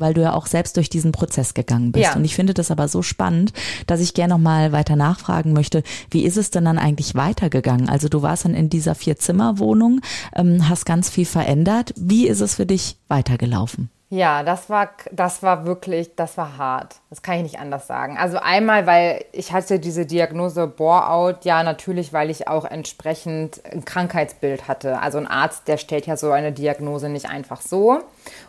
weil 0.00 0.14
du 0.14 0.20
ja 0.20 0.32
auch 0.32 0.46
selbst 0.46 0.76
durch 0.76 0.88
diesen 0.88 1.10
Prozess 1.10 1.54
gegangen 1.54 1.90
bist. 1.90 2.04
Ja. 2.04 2.14
Und 2.14 2.24
ich 2.24 2.36
finde 2.36 2.54
das 2.54 2.70
aber 2.70 2.86
so 2.86 3.02
spannend, 3.02 3.52
dass 3.88 3.98
ich 3.98 4.14
gerne 4.14 4.34
noch 4.34 4.40
mal 4.40 4.70
weiter 4.70 4.94
nachfragen 4.94 5.52
möchte, 5.52 5.82
wie 6.12 6.22
ist 6.24 6.36
es 6.36 6.50
denn 6.50 6.66
dann 6.66 6.78
eigentlich 6.78 7.16
weitergegangen? 7.16 7.88
Also 7.88 8.08
du 8.08 8.22
warst 8.22 8.44
dann 8.44 8.54
in 8.54 8.70
dieser 8.70 8.94
Vier-Zimmer-Wohnung, 8.94 10.00
ähm, 10.36 10.68
hast 10.68 10.86
ganz 10.86 11.10
viel 11.10 11.26
verändert. 11.26 11.94
Wie 11.96 12.28
ist 12.28 12.40
es 12.40 12.54
für 12.54 12.66
dich 12.66 12.96
weitergelaufen? 13.08 13.90
Ja, 14.10 14.42
das 14.42 14.70
war, 14.70 14.88
das 15.12 15.42
war 15.42 15.66
wirklich, 15.66 16.14
das 16.16 16.38
war 16.38 16.56
hart. 16.56 16.96
Das 17.10 17.20
kann 17.20 17.36
ich 17.36 17.42
nicht 17.42 17.60
anders 17.60 17.86
sagen. 17.86 18.16
Also 18.16 18.38
einmal, 18.38 18.86
weil 18.86 19.22
ich 19.32 19.52
hatte 19.52 19.78
diese 19.78 20.06
Diagnose 20.06 20.66
Bore-out, 20.66 21.44
ja 21.44 21.62
natürlich, 21.62 22.14
weil 22.14 22.30
ich 22.30 22.48
auch 22.48 22.64
entsprechend 22.64 23.60
ein 23.70 23.84
Krankheitsbild 23.84 24.66
hatte. 24.66 25.00
Also 25.00 25.18
ein 25.18 25.26
Arzt, 25.26 25.68
der 25.68 25.76
stellt 25.76 26.06
ja 26.06 26.16
so 26.16 26.30
eine 26.30 26.52
Diagnose 26.52 27.10
nicht 27.10 27.28
einfach 27.28 27.60
so. 27.60 28.00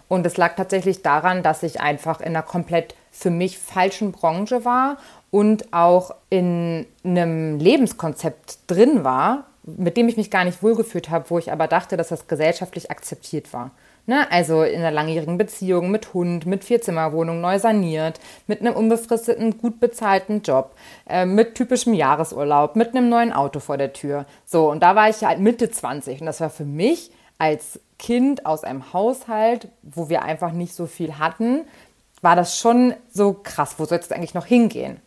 Und 0.08 0.26
es 0.26 0.38
lag 0.38 0.56
tatsächlich 0.56 1.02
daran, 1.02 1.44
dass 1.44 1.62
ich 1.62 1.82
einfach 1.82 2.22
in 2.22 2.28
einer 2.28 2.44
komplett 2.44 2.96
für 3.12 3.30
mich 3.30 3.60
falschen 3.60 4.14
Branche 4.14 4.64
war 4.64 4.96
und 5.30 5.74
auch 5.74 6.12
in 6.30 6.86
einem 7.04 7.60
Lebenskonzept 7.60 8.60
drin 8.68 9.04
war, 9.04 9.44
mit 9.64 9.98
dem 9.98 10.08
ich 10.08 10.16
mich 10.16 10.32
gar 10.32 10.46
nicht 10.46 10.64
wohlgefühlt 10.64 11.10
habe, 11.10 11.30
wo 11.30 11.38
ich 11.38 11.52
aber 11.52 11.68
dachte, 11.68 11.98
dass 11.98 12.08
das 12.08 12.30
gesellschaftlich 12.30 12.90
akzeptiert 12.92 13.52
war. 13.52 13.72
Ne? 14.10 14.26
Also 14.32 14.64
in 14.64 14.80
einer 14.80 14.90
langjährigen 14.90 15.38
Beziehung 15.38 15.92
mit 15.92 16.16
Hund, 16.16 16.48
mit 16.48 16.64
Vierzimmerwohnung, 16.64 17.42
neu 17.42 17.60
saniert, 17.60 18.20
mit 18.48 18.60
einem 18.60 18.74
unbefristeten, 18.74 19.60
gut 19.60 19.80
bezahlten 19.80 20.42
Job, 20.42 20.72
äh, 21.08 21.28
mit 21.28 21.54
typischem 21.54 21.94
Jahresurlaub, 21.94 22.76
mit 22.76 22.96
einem 22.96 23.08
neuen 23.08 23.32
Auto 23.32 23.60
vor 23.60 23.78
der 23.78 23.94
Tür. 23.94 24.26
So, 24.48 24.72
und 24.72 24.82
da 24.82 24.96
war 24.96 25.10
ich 25.10 25.24
halt 25.24 25.40
Mitte 25.40 25.70
20 25.70 26.22
und 26.22 26.26
das 26.26 26.42
war 26.42 26.50
für 26.50 26.66
mich 26.66 27.12
als 27.38 27.80
Kind 28.00 28.48
aus 28.48 28.64
einem 28.64 28.94
Haushalt, 28.94 29.68
wo 29.84 30.10
wir 30.10 30.24
einfach 30.24 30.54
nicht 30.54 30.74
so 30.74 30.88
viel 30.88 31.20
hatten, 31.20 31.68
war 32.24 32.36
das 32.36 32.58
schon 32.58 32.96
so 33.14 33.34
krass, 33.34 33.76
wo 33.78 33.86
soll 33.86 34.00
es 34.00 34.12
eigentlich 34.12 34.34
noch 34.34 34.48
hingehen? 34.48 35.00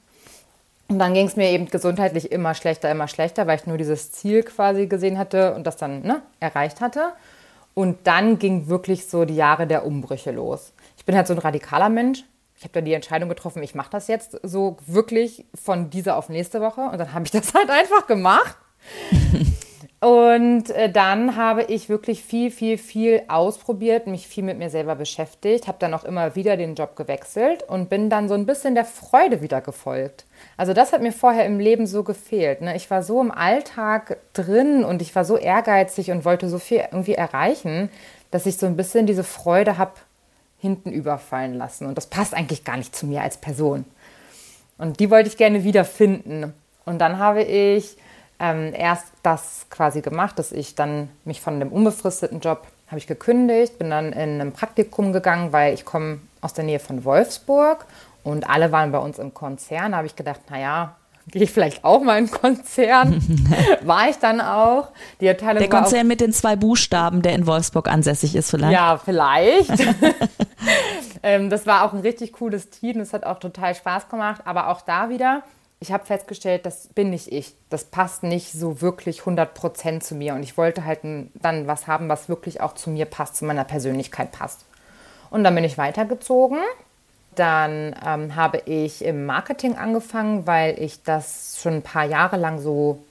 Und 0.86 1.00
dann 1.00 1.12
ging 1.12 1.26
es 1.26 1.34
mir 1.34 1.50
eben 1.50 1.66
gesundheitlich 1.66 2.30
immer 2.30 2.54
schlechter, 2.54 2.88
immer 2.88 3.08
schlechter, 3.08 3.48
weil 3.48 3.58
ich 3.58 3.66
nur 3.66 3.78
dieses 3.78 4.12
Ziel 4.12 4.44
quasi 4.44 4.86
gesehen 4.86 5.18
hatte 5.18 5.56
und 5.56 5.66
das 5.66 5.76
dann 5.76 6.02
ne, 6.02 6.22
erreicht 6.38 6.80
hatte. 6.80 7.14
Und 7.74 8.06
dann 8.06 8.38
ging 8.38 8.68
wirklich 8.68 9.06
so 9.06 9.24
die 9.24 9.36
Jahre 9.36 9.66
der 9.66 9.86
Umbrüche 9.86 10.30
los. 10.30 10.72
Ich 10.96 11.04
bin 11.04 11.16
halt 11.16 11.26
so 11.26 11.34
ein 11.34 11.38
radikaler 11.38 11.88
Mensch. 11.88 12.24
Ich 12.56 12.64
habe 12.64 12.74
dann 12.74 12.84
die 12.84 12.92
Entscheidung 12.92 13.28
getroffen, 13.28 13.62
ich 13.62 13.74
mache 13.74 13.90
das 13.90 14.06
jetzt 14.06 14.38
so 14.42 14.76
wirklich 14.86 15.46
von 15.54 15.90
dieser 15.90 16.16
auf 16.16 16.28
nächste 16.28 16.60
Woche. 16.60 16.82
Und 16.82 16.98
dann 16.98 17.12
habe 17.12 17.24
ich 17.24 17.30
das 17.30 17.54
halt 17.54 17.70
einfach 17.70 18.06
gemacht. 18.06 18.56
Und 20.02 20.70
äh, 20.70 20.90
dann 20.90 21.36
habe 21.36 21.62
ich 21.62 21.88
wirklich 21.88 22.24
viel, 22.24 22.50
viel, 22.50 22.76
viel 22.76 23.22
ausprobiert, 23.28 24.08
mich 24.08 24.26
viel 24.26 24.42
mit 24.42 24.58
mir 24.58 24.68
selber 24.68 24.96
beschäftigt, 24.96 25.68
habe 25.68 25.78
dann 25.78 25.94
auch 25.94 26.02
immer 26.02 26.34
wieder 26.34 26.56
den 26.56 26.74
Job 26.74 26.96
gewechselt 26.96 27.62
und 27.68 27.88
bin 27.88 28.10
dann 28.10 28.28
so 28.28 28.34
ein 28.34 28.44
bisschen 28.44 28.74
der 28.74 28.84
Freude 28.84 29.42
wieder 29.42 29.60
gefolgt. 29.60 30.24
Also 30.56 30.72
das 30.72 30.92
hat 30.92 31.02
mir 31.02 31.12
vorher 31.12 31.46
im 31.46 31.60
Leben 31.60 31.86
so 31.86 32.02
gefehlt. 32.02 32.62
Ne? 32.62 32.74
Ich 32.74 32.90
war 32.90 33.04
so 33.04 33.20
im 33.20 33.30
Alltag 33.30 34.16
drin 34.32 34.82
und 34.82 35.02
ich 35.02 35.14
war 35.14 35.24
so 35.24 35.36
ehrgeizig 35.36 36.10
und 36.10 36.24
wollte 36.24 36.48
so 36.48 36.58
viel 36.58 36.78
irgendwie 36.78 37.14
erreichen, 37.14 37.88
dass 38.32 38.46
ich 38.46 38.56
so 38.56 38.66
ein 38.66 38.76
bisschen 38.76 39.06
diese 39.06 39.22
Freude 39.22 39.78
habe 39.78 39.92
hinten 40.58 40.90
überfallen 40.90 41.54
lassen. 41.54 41.86
Und 41.86 41.96
das 41.96 42.08
passt 42.08 42.34
eigentlich 42.34 42.64
gar 42.64 42.76
nicht 42.76 42.96
zu 42.96 43.06
mir 43.06 43.22
als 43.22 43.36
Person. 43.36 43.84
Und 44.78 44.98
die 44.98 45.12
wollte 45.12 45.28
ich 45.28 45.36
gerne 45.36 45.62
wiederfinden. 45.62 46.52
Und 46.86 46.98
dann 46.98 47.20
habe 47.20 47.44
ich 47.44 47.96
ähm, 48.42 48.74
erst 48.76 49.06
das 49.22 49.66
quasi 49.70 50.00
gemacht, 50.00 50.36
dass 50.38 50.50
ich 50.50 50.74
dann 50.74 51.08
mich 51.24 51.40
von 51.40 51.60
dem 51.60 51.70
unbefristeten 51.70 52.40
Job 52.40 52.66
habe 52.88 52.98
ich 52.98 53.06
gekündigt, 53.06 53.78
bin 53.78 53.88
dann 53.88 54.12
in 54.12 54.40
ein 54.40 54.52
Praktikum 54.52 55.12
gegangen, 55.12 55.52
weil 55.52 55.72
ich 55.72 55.84
komme 55.84 56.18
aus 56.40 56.52
der 56.52 56.64
Nähe 56.64 56.80
von 56.80 57.04
Wolfsburg 57.04 57.86
und 58.24 58.50
alle 58.50 58.72
waren 58.72 58.90
bei 58.90 58.98
uns 58.98 59.18
im 59.20 59.32
Konzern. 59.32 59.92
Da 59.92 59.98
habe 59.98 60.08
ich 60.08 60.16
gedacht, 60.16 60.40
naja, 60.50 60.96
gehe 61.28 61.44
ich 61.44 61.52
vielleicht 61.52 61.84
auch 61.84 62.02
mal 62.02 62.18
in 62.18 62.30
Konzern. 62.30 63.22
War 63.82 64.10
ich 64.10 64.16
dann 64.16 64.40
auch. 64.40 64.88
Die 65.20 65.30
Abteilung 65.30 65.58
der 65.58 65.68
Konzern 65.68 66.08
mit 66.08 66.20
den 66.20 66.32
zwei 66.32 66.56
Buchstaben, 66.56 67.22
der 67.22 67.34
in 67.34 67.46
Wolfsburg 67.46 67.88
ansässig 67.88 68.34
ist 68.34 68.50
vielleicht. 68.50 68.72
Ja, 68.72 69.00
vielleicht. 69.02 69.70
ähm, 71.22 71.48
das 71.48 71.64
war 71.64 71.84
auch 71.84 71.92
ein 71.92 72.00
richtig 72.00 72.32
cooles 72.32 72.70
Team. 72.70 72.98
Das 72.98 73.12
hat 73.12 73.24
auch 73.24 73.38
total 73.38 73.74
Spaß 73.74 74.08
gemacht. 74.08 74.42
Aber 74.44 74.68
auch 74.68 74.80
da 74.80 75.08
wieder, 75.08 75.42
ich 75.82 75.90
habe 75.90 76.06
festgestellt, 76.06 76.64
das 76.64 76.86
bin 76.94 77.10
nicht 77.10 77.32
ich. 77.32 77.54
Das 77.68 77.82
passt 77.82 78.22
nicht 78.22 78.52
so 78.52 78.80
wirklich 78.80 79.22
100% 79.22 79.98
zu 79.98 80.14
mir. 80.14 80.34
Und 80.34 80.44
ich 80.44 80.56
wollte 80.56 80.84
halt 80.84 81.00
dann 81.02 81.66
was 81.66 81.88
haben, 81.88 82.08
was 82.08 82.28
wirklich 82.28 82.60
auch 82.60 82.74
zu 82.74 82.88
mir 82.88 83.04
passt, 83.04 83.34
zu 83.34 83.44
meiner 83.44 83.64
Persönlichkeit 83.64 84.30
passt. 84.30 84.60
Und 85.30 85.42
dann 85.42 85.56
bin 85.56 85.64
ich 85.64 85.78
weitergezogen. 85.78 86.58
Dann 87.34 87.96
ähm, 88.06 88.36
habe 88.36 88.58
ich 88.64 89.04
im 89.04 89.26
Marketing 89.26 89.74
angefangen, 89.74 90.46
weil 90.46 90.80
ich 90.80 91.02
das 91.02 91.58
schon 91.60 91.74
ein 91.74 91.82
paar 91.82 92.04
Jahre 92.04 92.36
lang 92.36 92.60
so 92.60 93.02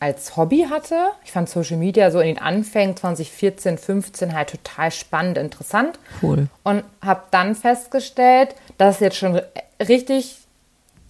als 0.00 0.36
Hobby 0.36 0.66
hatte. 0.68 1.10
Ich 1.24 1.30
fand 1.30 1.48
Social 1.48 1.76
Media 1.76 2.10
so 2.10 2.18
in 2.18 2.26
den 2.26 2.38
Anfängen 2.38 2.96
2014, 2.96 3.78
15 3.78 4.34
halt 4.34 4.50
total 4.50 4.90
spannend, 4.90 5.38
interessant. 5.38 6.00
Cool. 6.20 6.48
Und 6.64 6.82
habe 7.02 7.22
dann 7.30 7.54
festgestellt, 7.54 8.56
dass 8.78 8.96
es 8.96 9.00
jetzt 9.00 9.16
schon 9.16 9.40
richtig 9.80 10.45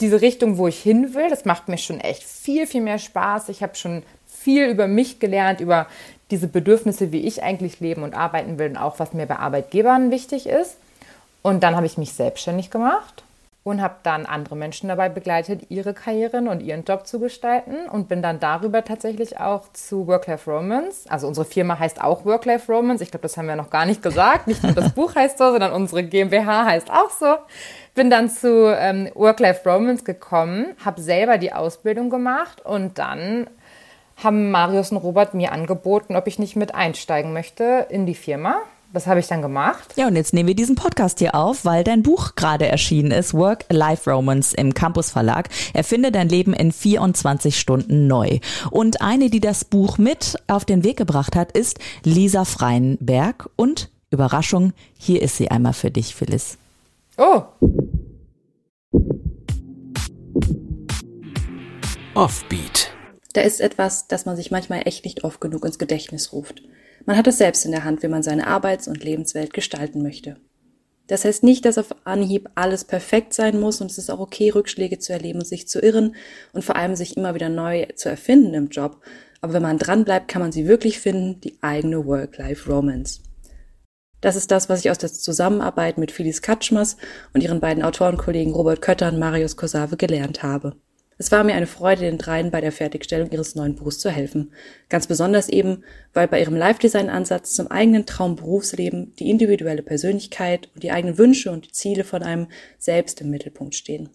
diese 0.00 0.20
Richtung, 0.20 0.58
wo 0.58 0.68
ich 0.68 0.80
hin 0.80 1.14
will. 1.14 1.28
Das 1.28 1.44
macht 1.44 1.68
mir 1.68 1.78
schon 1.78 2.00
echt 2.00 2.22
viel, 2.22 2.66
viel 2.66 2.82
mehr 2.82 2.98
Spaß. 2.98 3.48
Ich 3.48 3.62
habe 3.62 3.74
schon 3.74 4.02
viel 4.26 4.66
über 4.66 4.86
mich 4.86 5.18
gelernt, 5.18 5.60
über 5.60 5.86
diese 6.30 6.48
Bedürfnisse, 6.48 7.12
wie 7.12 7.26
ich 7.26 7.42
eigentlich 7.42 7.80
leben 7.80 8.02
und 8.02 8.14
arbeiten 8.14 8.58
will 8.58 8.70
und 8.70 8.76
auch 8.76 8.98
was 8.98 9.12
mir 9.12 9.26
bei 9.26 9.36
Arbeitgebern 9.36 10.10
wichtig 10.10 10.46
ist. 10.46 10.76
Und 11.42 11.62
dann 11.62 11.76
habe 11.76 11.86
ich 11.86 11.98
mich 11.98 12.12
selbstständig 12.12 12.70
gemacht 12.70 13.25
und 13.66 13.82
habe 13.82 13.96
dann 14.04 14.26
andere 14.26 14.54
Menschen 14.54 14.88
dabei 14.88 15.08
begleitet, 15.08 15.62
ihre 15.70 15.92
Karrieren 15.92 16.46
und 16.46 16.62
ihren 16.62 16.84
Job 16.84 17.04
zu 17.04 17.18
gestalten 17.18 17.88
und 17.90 18.08
bin 18.08 18.22
dann 18.22 18.38
darüber 18.38 18.84
tatsächlich 18.84 19.40
auch 19.40 19.72
zu 19.72 20.06
Work-Life 20.06 20.48
Romance. 20.48 21.04
Also 21.08 21.26
unsere 21.26 21.44
Firma 21.44 21.76
heißt 21.76 22.00
auch 22.00 22.24
Work-Life 22.24 22.72
Romance. 22.72 23.02
Ich 23.02 23.10
glaube, 23.10 23.22
das 23.22 23.36
haben 23.36 23.48
wir 23.48 23.56
noch 23.56 23.70
gar 23.70 23.84
nicht 23.84 24.04
gesagt. 24.04 24.46
Nicht 24.46 24.62
nur 24.62 24.70
das 24.70 24.92
Buch 24.94 25.16
heißt 25.16 25.38
so, 25.38 25.50
sondern 25.50 25.72
unsere 25.72 26.04
GmbH 26.04 26.64
heißt 26.64 26.92
auch 26.92 27.10
so 27.10 27.34
bin 27.96 28.10
dann 28.10 28.28
zu 28.28 28.72
ähm, 28.78 29.10
Work-Life 29.14 29.68
Romance 29.68 30.04
gekommen, 30.04 30.66
habe 30.84 31.00
selber 31.00 31.38
die 31.38 31.54
Ausbildung 31.54 32.10
gemacht 32.10 32.60
und 32.64 32.98
dann 32.98 33.48
haben 34.22 34.50
Marius 34.50 34.92
und 34.92 34.98
Robert 34.98 35.32
mir 35.32 35.50
angeboten, 35.50 36.14
ob 36.14 36.26
ich 36.26 36.38
nicht 36.38 36.56
mit 36.56 36.74
einsteigen 36.74 37.32
möchte 37.32 37.86
in 37.88 38.04
die 38.04 38.14
Firma. 38.14 38.58
Das 38.92 39.06
habe 39.06 39.20
ich 39.20 39.26
dann 39.26 39.42
gemacht. 39.42 39.94
Ja, 39.96 40.06
und 40.06 40.16
jetzt 40.16 40.32
nehmen 40.32 40.48
wir 40.48 40.54
diesen 40.54 40.76
Podcast 40.76 41.18
hier 41.18 41.34
auf, 41.34 41.64
weil 41.64 41.84
dein 41.84 42.02
Buch 42.02 42.34
gerade 42.34 42.66
erschienen 42.66 43.10
ist, 43.10 43.34
Work-Life 43.34 44.10
Romance 44.10 44.54
im 44.54 44.74
Campus 44.74 45.10
Verlag. 45.10 45.48
Erfinde 45.74 46.12
dein 46.12 46.28
Leben 46.28 46.54
in 46.54 46.72
24 46.72 47.58
Stunden 47.58 48.06
neu. 48.06 48.38
Und 48.70 49.02
eine, 49.02 49.28
die 49.28 49.40
das 49.40 49.64
Buch 49.64 49.98
mit 49.98 50.36
auf 50.46 50.64
den 50.64 50.84
Weg 50.84 50.96
gebracht 50.96 51.36
hat, 51.36 51.52
ist 51.52 51.78
Lisa 52.04 52.44
Freienberg. 52.44 53.50
Und 53.56 53.90
Überraschung, 54.10 54.72
hier 54.96 55.20
ist 55.20 55.36
sie 55.36 55.50
einmal 55.50 55.72
für 55.72 55.90
dich, 55.90 56.14
Phyllis. 56.14 56.56
Oh. 57.18 57.42
Offbeat. 62.14 62.92
Da 63.34 63.42
ist 63.42 63.60
etwas, 63.60 64.08
das 64.08 64.24
man 64.24 64.36
sich 64.36 64.50
manchmal 64.50 64.82
echt 64.86 65.04
nicht 65.04 65.24
oft 65.24 65.40
genug 65.40 65.66
ins 65.66 65.78
Gedächtnis 65.78 66.32
ruft. 66.32 66.62
Man 67.06 67.16
hat 67.16 67.28
es 67.28 67.38
selbst 67.38 67.64
in 67.64 67.70
der 67.70 67.84
Hand, 67.84 68.02
wie 68.02 68.08
man 68.08 68.24
seine 68.24 68.48
Arbeits- 68.48 68.88
und 68.88 69.02
Lebenswelt 69.02 69.54
gestalten 69.54 70.02
möchte. 70.02 70.36
Das 71.06 71.24
heißt 71.24 71.44
nicht, 71.44 71.64
dass 71.64 71.78
auf 71.78 71.94
Anhieb 72.04 72.50
alles 72.56 72.84
perfekt 72.84 73.32
sein 73.32 73.60
muss 73.60 73.80
und 73.80 73.92
es 73.92 73.98
ist 73.98 74.10
auch 74.10 74.18
okay, 74.18 74.50
Rückschläge 74.50 74.98
zu 74.98 75.12
erleben 75.12 75.38
und 75.38 75.46
sich 75.46 75.68
zu 75.68 75.80
irren 75.80 76.16
und 76.52 76.64
vor 76.64 76.74
allem 76.74 76.96
sich 76.96 77.16
immer 77.16 77.34
wieder 77.36 77.48
neu 77.48 77.86
zu 77.94 78.08
erfinden 78.08 78.54
im 78.54 78.68
Job. 78.70 79.00
Aber 79.40 79.52
wenn 79.52 79.62
man 79.62 79.78
dranbleibt, 79.78 80.26
kann 80.26 80.42
man 80.42 80.50
sie 80.50 80.66
wirklich 80.66 80.98
finden, 80.98 81.40
die 81.40 81.58
eigene 81.60 82.04
Work-Life-Romance. 82.04 83.20
Das 84.20 84.34
ist 84.34 84.50
das, 84.50 84.68
was 84.68 84.80
ich 84.80 84.90
aus 84.90 84.98
der 84.98 85.12
Zusammenarbeit 85.12 85.98
mit 85.98 86.10
Phyllis 86.10 86.42
Katschmers 86.42 86.96
und 87.32 87.42
ihren 87.42 87.60
beiden 87.60 87.84
Autorenkollegen 87.84 88.52
Robert 88.52 88.82
Kötter 88.82 89.08
und 89.08 89.20
Marius 89.20 89.56
Kosave 89.56 89.96
gelernt 89.96 90.42
habe. 90.42 90.74
Es 91.18 91.32
war 91.32 91.44
mir 91.44 91.54
eine 91.54 91.66
Freude, 91.66 92.02
den 92.02 92.18
dreien 92.18 92.50
bei 92.50 92.60
der 92.60 92.72
Fertigstellung 92.72 93.30
ihres 93.30 93.54
neuen 93.54 93.74
Buchs 93.74 93.98
zu 93.98 94.10
helfen. 94.10 94.52
Ganz 94.90 95.06
besonders 95.06 95.48
eben, 95.48 95.82
weil 96.12 96.28
bei 96.28 96.40
ihrem 96.40 96.54
Live-Design-Ansatz 96.54 97.54
zum 97.54 97.68
eigenen 97.68 98.04
Traum-Berufsleben 98.04 99.14
die 99.18 99.30
individuelle 99.30 99.82
Persönlichkeit 99.82 100.68
und 100.74 100.82
die 100.82 100.90
eigenen 100.90 101.16
Wünsche 101.16 101.50
und 101.50 101.74
Ziele 101.74 102.04
von 102.04 102.22
einem 102.22 102.48
selbst 102.78 103.22
im 103.22 103.30
Mittelpunkt 103.30 103.74
stehen. 103.74 104.10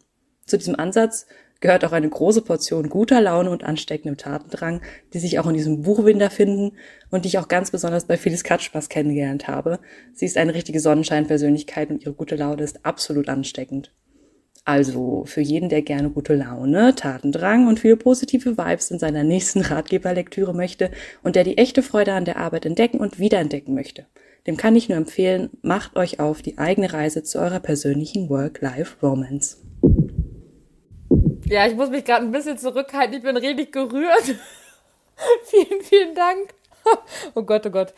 Zu 0.45 0.57
diesem 0.57 0.75
Ansatz 0.75 1.25
gehört 1.59 1.85
auch 1.85 1.91
eine 1.91 2.09
große 2.09 2.43
Portion 2.43 2.89
guter 2.89 3.19
Laune 3.19 3.49
und 3.49 3.63
ansteckendem 3.63 4.17
Tatendrang, 4.17 4.81
die 5.13 5.19
sich 5.19 5.39
auch 5.39 5.47
in 5.47 5.53
diesem 5.55 5.81
Buch 5.81 6.05
wiederfinden 6.05 6.77
und 7.09 7.25
die 7.25 7.29
ich 7.29 7.39
auch 7.39 7.47
ganz 7.47 7.71
besonders 7.71 8.05
bei 8.05 8.17
Phyllis 8.17 8.43
Katschbas 8.43 8.89
kennengelernt 8.89 9.47
habe. 9.47 9.79
Sie 10.13 10.25
ist 10.25 10.37
eine 10.37 10.53
richtige 10.53 10.79
Sonnenscheinpersönlichkeit 10.79 11.89
und 11.89 12.03
ihre 12.03 12.13
gute 12.13 12.35
Laune 12.35 12.63
ist 12.63 12.85
absolut 12.85 13.27
ansteckend. 13.27 13.91
Also 14.63 15.23
für 15.25 15.41
jeden, 15.41 15.69
der 15.69 15.81
gerne 15.81 16.11
gute 16.11 16.35
Laune, 16.35 16.93
Tatendrang 16.93 17.67
und 17.67 17.79
viele 17.79 17.97
positive 17.97 18.57
Vibes 18.57 18.91
in 18.91 18.99
seiner 18.99 19.23
nächsten 19.23 19.61
Ratgeberlektüre 19.61 20.53
möchte 20.53 20.91
und 21.23 21.35
der 21.35 21.43
die 21.43 21.57
echte 21.57 21.81
Freude 21.81 22.13
an 22.13 22.25
der 22.25 22.37
Arbeit 22.37 22.65
entdecken 22.65 22.99
und 22.99 23.19
wiederentdecken 23.19 23.73
möchte. 23.73 24.05
Dem 24.47 24.57
kann 24.57 24.75
ich 24.75 24.89
nur 24.89 24.97
empfehlen, 24.97 25.49
macht 25.61 25.95
euch 25.95 26.19
auf 26.19 26.41
die 26.41 26.57
eigene 26.57 26.93
Reise 26.93 27.23
zu 27.23 27.39
eurer 27.39 27.59
persönlichen 27.59 28.29
Work-Life-Romance. 28.29 29.57
Ja, 31.45 31.67
ich 31.67 31.75
muss 31.75 31.89
mich 31.89 32.05
gerade 32.05 32.25
ein 32.25 32.31
bisschen 32.31 32.57
zurückhalten. 32.57 33.17
Ich 33.17 33.23
bin 33.23 33.37
richtig 33.37 33.71
gerührt. 33.71 34.23
vielen, 35.45 35.81
vielen 35.81 36.15
Dank. 36.15 36.53
oh 37.35 37.43
Gott, 37.43 37.65
oh 37.65 37.71
Gott. 37.71 37.93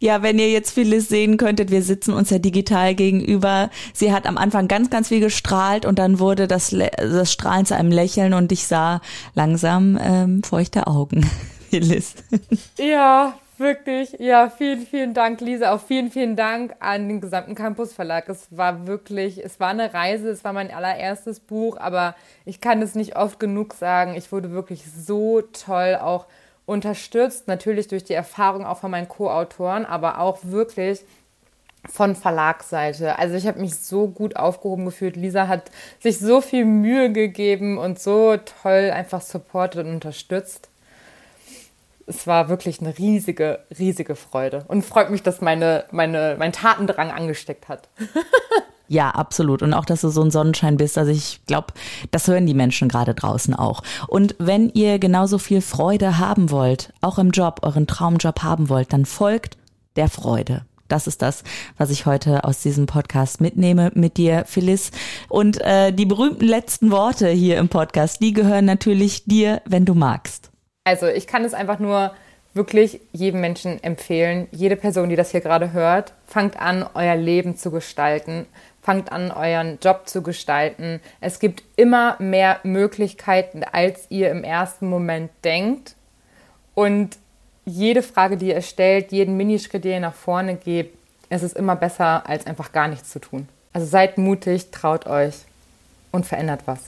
Ja, 0.00 0.22
wenn 0.22 0.38
ihr 0.38 0.48
jetzt 0.50 0.70
vieles 0.70 1.08
sehen 1.08 1.38
könntet, 1.38 1.72
wir 1.72 1.82
sitzen 1.82 2.12
uns 2.12 2.30
ja 2.30 2.38
digital 2.38 2.94
gegenüber. 2.94 3.68
Sie 3.92 4.12
hat 4.12 4.26
am 4.26 4.38
Anfang 4.38 4.68
ganz, 4.68 4.90
ganz 4.90 5.08
viel 5.08 5.18
gestrahlt 5.18 5.84
und 5.84 5.98
dann 5.98 6.20
wurde 6.20 6.46
das, 6.46 6.70
das 6.70 7.32
Strahlen 7.32 7.66
zu 7.66 7.74
einem 7.74 7.90
Lächeln 7.90 8.32
und 8.32 8.52
ich 8.52 8.68
sah 8.68 9.00
langsam 9.34 9.98
ähm, 10.00 10.42
feuchte 10.44 10.86
Augen. 10.86 11.28
Phyllis. 11.70 12.14
Ja, 12.78 13.34
wirklich. 13.58 14.14
Ja, 14.20 14.50
vielen, 14.50 14.86
vielen 14.86 15.14
Dank, 15.14 15.40
Lisa. 15.40 15.72
Auch 15.72 15.80
vielen, 15.80 16.12
vielen 16.12 16.36
Dank 16.36 16.76
an 16.78 17.08
den 17.08 17.20
gesamten 17.20 17.56
Campus 17.56 17.92
Verlag. 17.92 18.28
Es 18.28 18.46
war 18.50 18.86
wirklich, 18.86 19.44
es 19.44 19.58
war 19.58 19.70
eine 19.70 19.92
Reise, 19.92 20.30
es 20.30 20.44
war 20.44 20.52
mein 20.52 20.70
allererstes 20.70 21.40
Buch, 21.40 21.76
aber 21.76 22.14
ich 22.44 22.60
kann 22.60 22.80
es 22.82 22.94
nicht 22.94 23.16
oft 23.16 23.40
genug 23.40 23.74
sagen. 23.74 24.14
Ich 24.14 24.30
wurde 24.30 24.52
wirklich 24.52 24.84
so 24.84 25.42
toll 25.42 25.98
auch 26.00 26.26
unterstützt, 26.68 27.48
natürlich 27.48 27.88
durch 27.88 28.04
die 28.04 28.12
Erfahrung 28.12 28.66
auch 28.66 28.78
von 28.78 28.90
meinen 28.90 29.08
Co-Autoren, 29.08 29.86
aber 29.86 30.20
auch 30.20 30.38
wirklich 30.42 31.00
von 31.88 32.14
Verlagsseite. 32.14 33.18
Also 33.18 33.36
ich 33.36 33.46
habe 33.46 33.60
mich 33.60 33.74
so 33.76 34.08
gut 34.08 34.36
aufgehoben 34.36 34.84
gefühlt. 34.84 35.16
Lisa 35.16 35.48
hat 35.48 35.70
sich 36.00 36.18
so 36.18 36.40
viel 36.42 36.66
Mühe 36.66 37.10
gegeben 37.10 37.78
und 37.78 37.98
so 37.98 38.36
toll 38.36 38.90
einfach 38.92 39.22
supportet 39.22 39.86
und 39.86 39.94
unterstützt. 39.94 40.68
Es 42.06 42.26
war 42.26 42.48
wirklich 42.48 42.80
eine 42.80 42.96
riesige, 42.98 43.60
riesige 43.78 44.16
Freude 44.16 44.64
und 44.68 44.84
freut 44.84 45.10
mich, 45.10 45.22
dass 45.22 45.40
meine, 45.40 45.84
meine, 45.90 46.36
mein 46.38 46.52
Tatendrang 46.52 47.10
angesteckt 47.10 47.68
hat. 47.68 47.88
Ja, 48.88 49.10
absolut. 49.10 49.62
Und 49.62 49.74
auch, 49.74 49.84
dass 49.84 50.00
du 50.00 50.08
so 50.08 50.22
ein 50.22 50.30
Sonnenschein 50.30 50.78
bist. 50.78 50.96
Also 50.96 51.12
ich 51.12 51.40
glaube, 51.46 51.68
das 52.10 52.26
hören 52.26 52.46
die 52.46 52.54
Menschen 52.54 52.88
gerade 52.88 53.14
draußen 53.14 53.54
auch. 53.54 53.82
Und 54.06 54.34
wenn 54.38 54.70
ihr 54.70 54.98
genauso 54.98 55.38
viel 55.38 55.60
Freude 55.60 56.18
haben 56.18 56.50
wollt, 56.50 56.92
auch 57.02 57.18
im 57.18 57.30
Job, 57.30 57.60
euren 57.62 57.86
Traumjob 57.86 58.42
haben 58.42 58.68
wollt, 58.68 58.92
dann 58.92 59.04
folgt 59.04 59.58
der 59.96 60.08
Freude. 60.08 60.62
Das 60.88 61.06
ist 61.06 61.20
das, 61.20 61.44
was 61.76 61.90
ich 61.90 62.06
heute 62.06 62.44
aus 62.44 62.62
diesem 62.62 62.86
Podcast 62.86 63.42
mitnehme 63.42 63.90
mit 63.94 64.16
dir, 64.16 64.44
Phyllis. 64.46 64.90
Und 65.28 65.60
äh, 65.60 65.92
die 65.92 66.06
berühmten 66.06 66.46
letzten 66.46 66.90
Worte 66.90 67.28
hier 67.28 67.58
im 67.58 67.68
Podcast, 67.68 68.22
die 68.22 68.32
gehören 68.32 68.64
natürlich 68.64 69.24
dir, 69.26 69.60
wenn 69.66 69.84
du 69.84 69.94
magst. 69.94 70.50
Also 70.84 71.06
ich 71.06 71.26
kann 71.26 71.44
es 71.44 71.52
einfach 71.52 71.78
nur 71.78 72.12
wirklich 72.54 73.02
jedem 73.12 73.42
Menschen 73.42 73.82
empfehlen. 73.84 74.48
Jede 74.50 74.76
Person, 74.76 75.10
die 75.10 75.16
das 75.16 75.30
hier 75.30 75.42
gerade 75.42 75.72
hört, 75.72 76.14
fangt 76.26 76.58
an, 76.58 76.86
euer 76.94 77.16
Leben 77.16 77.56
zu 77.56 77.70
gestalten 77.70 78.46
fangt 78.88 79.12
an, 79.12 79.30
euren 79.30 79.78
Job 79.82 80.08
zu 80.08 80.22
gestalten. 80.22 81.00
Es 81.20 81.40
gibt 81.40 81.62
immer 81.76 82.16
mehr 82.20 82.58
Möglichkeiten, 82.62 83.62
als 83.62 84.06
ihr 84.08 84.30
im 84.30 84.44
ersten 84.44 84.88
Moment 84.88 85.30
denkt. 85.44 85.94
Und 86.74 87.18
jede 87.66 88.02
Frage, 88.02 88.38
die 88.38 88.48
ihr 88.48 88.62
stellt, 88.62 89.12
jeden 89.12 89.36
Minischritt, 89.36 89.84
den 89.84 89.92
ihr 89.92 90.00
nach 90.00 90.14
vorne 90.14 90.56
gebt, 90.56 90.96
es 91.28 91.42
ist 91.42 91.54
immer 91.54 91.76
besser, 91.76 92.26
als 92.26 92.46
einfach 92.46 92.72
gar 92.72 92.88
nichts 92.88 93.10
zu 93.10 93.18
tun. 93.18 93.46
Also 93.74 93.86
seid 93.86 94.16
mutig, 94.16 94.70
traut 94.70 95.06
euch 95.06 95.34
und 96.10 96.24
verändert 96.24 96.62
was. 96.64 96.80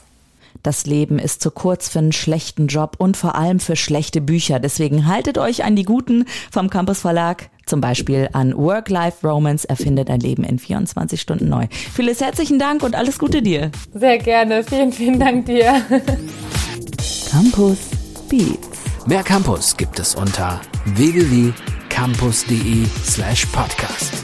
Das 0.63 0.85
Leben 0.85 1.19
ist 1.19 1.41
zu 1.41 1.51
kurz 1.51 1.89
für 1.89 1.99
einen 1.99 2.11
schlechten 2.11 2.67
Job 2.67 2.95
und 2.97 3.17
vor 3.17 3.35
allem 3.35 3.59
für 3.59 3.75
schlechte 3.75 4.21
Bücher. 4.21 4.59
Deswegen 4.59 5.07
haltet 5.07 5.37
euch 5.37 5.63
an 5.63 5.75
die 5.75 5.83
guten 5.83 6.25
vom 6.51 6.69
Campus 6.69 7.01
Verlag. 7.01 7.49
Zum 7.65 7.81
Beispiel 7.81 8.29
an 8.33 8.55
Work-Life-Romance 8.55 9.65
erfindet 9.65 10.09
ein 10.09 10.19
Leben 10.19 10.43
in 10.43 10.59
24 10.59 11.21
Stunden 11.21 11.49
neu. 11.49 11.67
Vieles 11.71 12.21
herzlichen 12.21 12.59
Dank 12.59 12.83
und 12.83 12.95
alles 12.95 13.17
Gute 13.17 13.41
dir. 13.41 13.71
Sehr 13.93 14.17
gerne. 14.17 14.63
Vielen, 14.63 14.91
vielen 14.91 15.19
Dank 15.19 15.45
dir. 15.45 15.81
Campus 17.29 17.77
Beats. 18.29 18.69
Mehr 19.05 19.23
Campus 19.23 19.77
gibt 19.77 19.99
es 19.99 20.15
unter 20.15 20.59
www.campus.de 20.85 22.85
slash 23.03 23.45
podcast. 23.47 24.23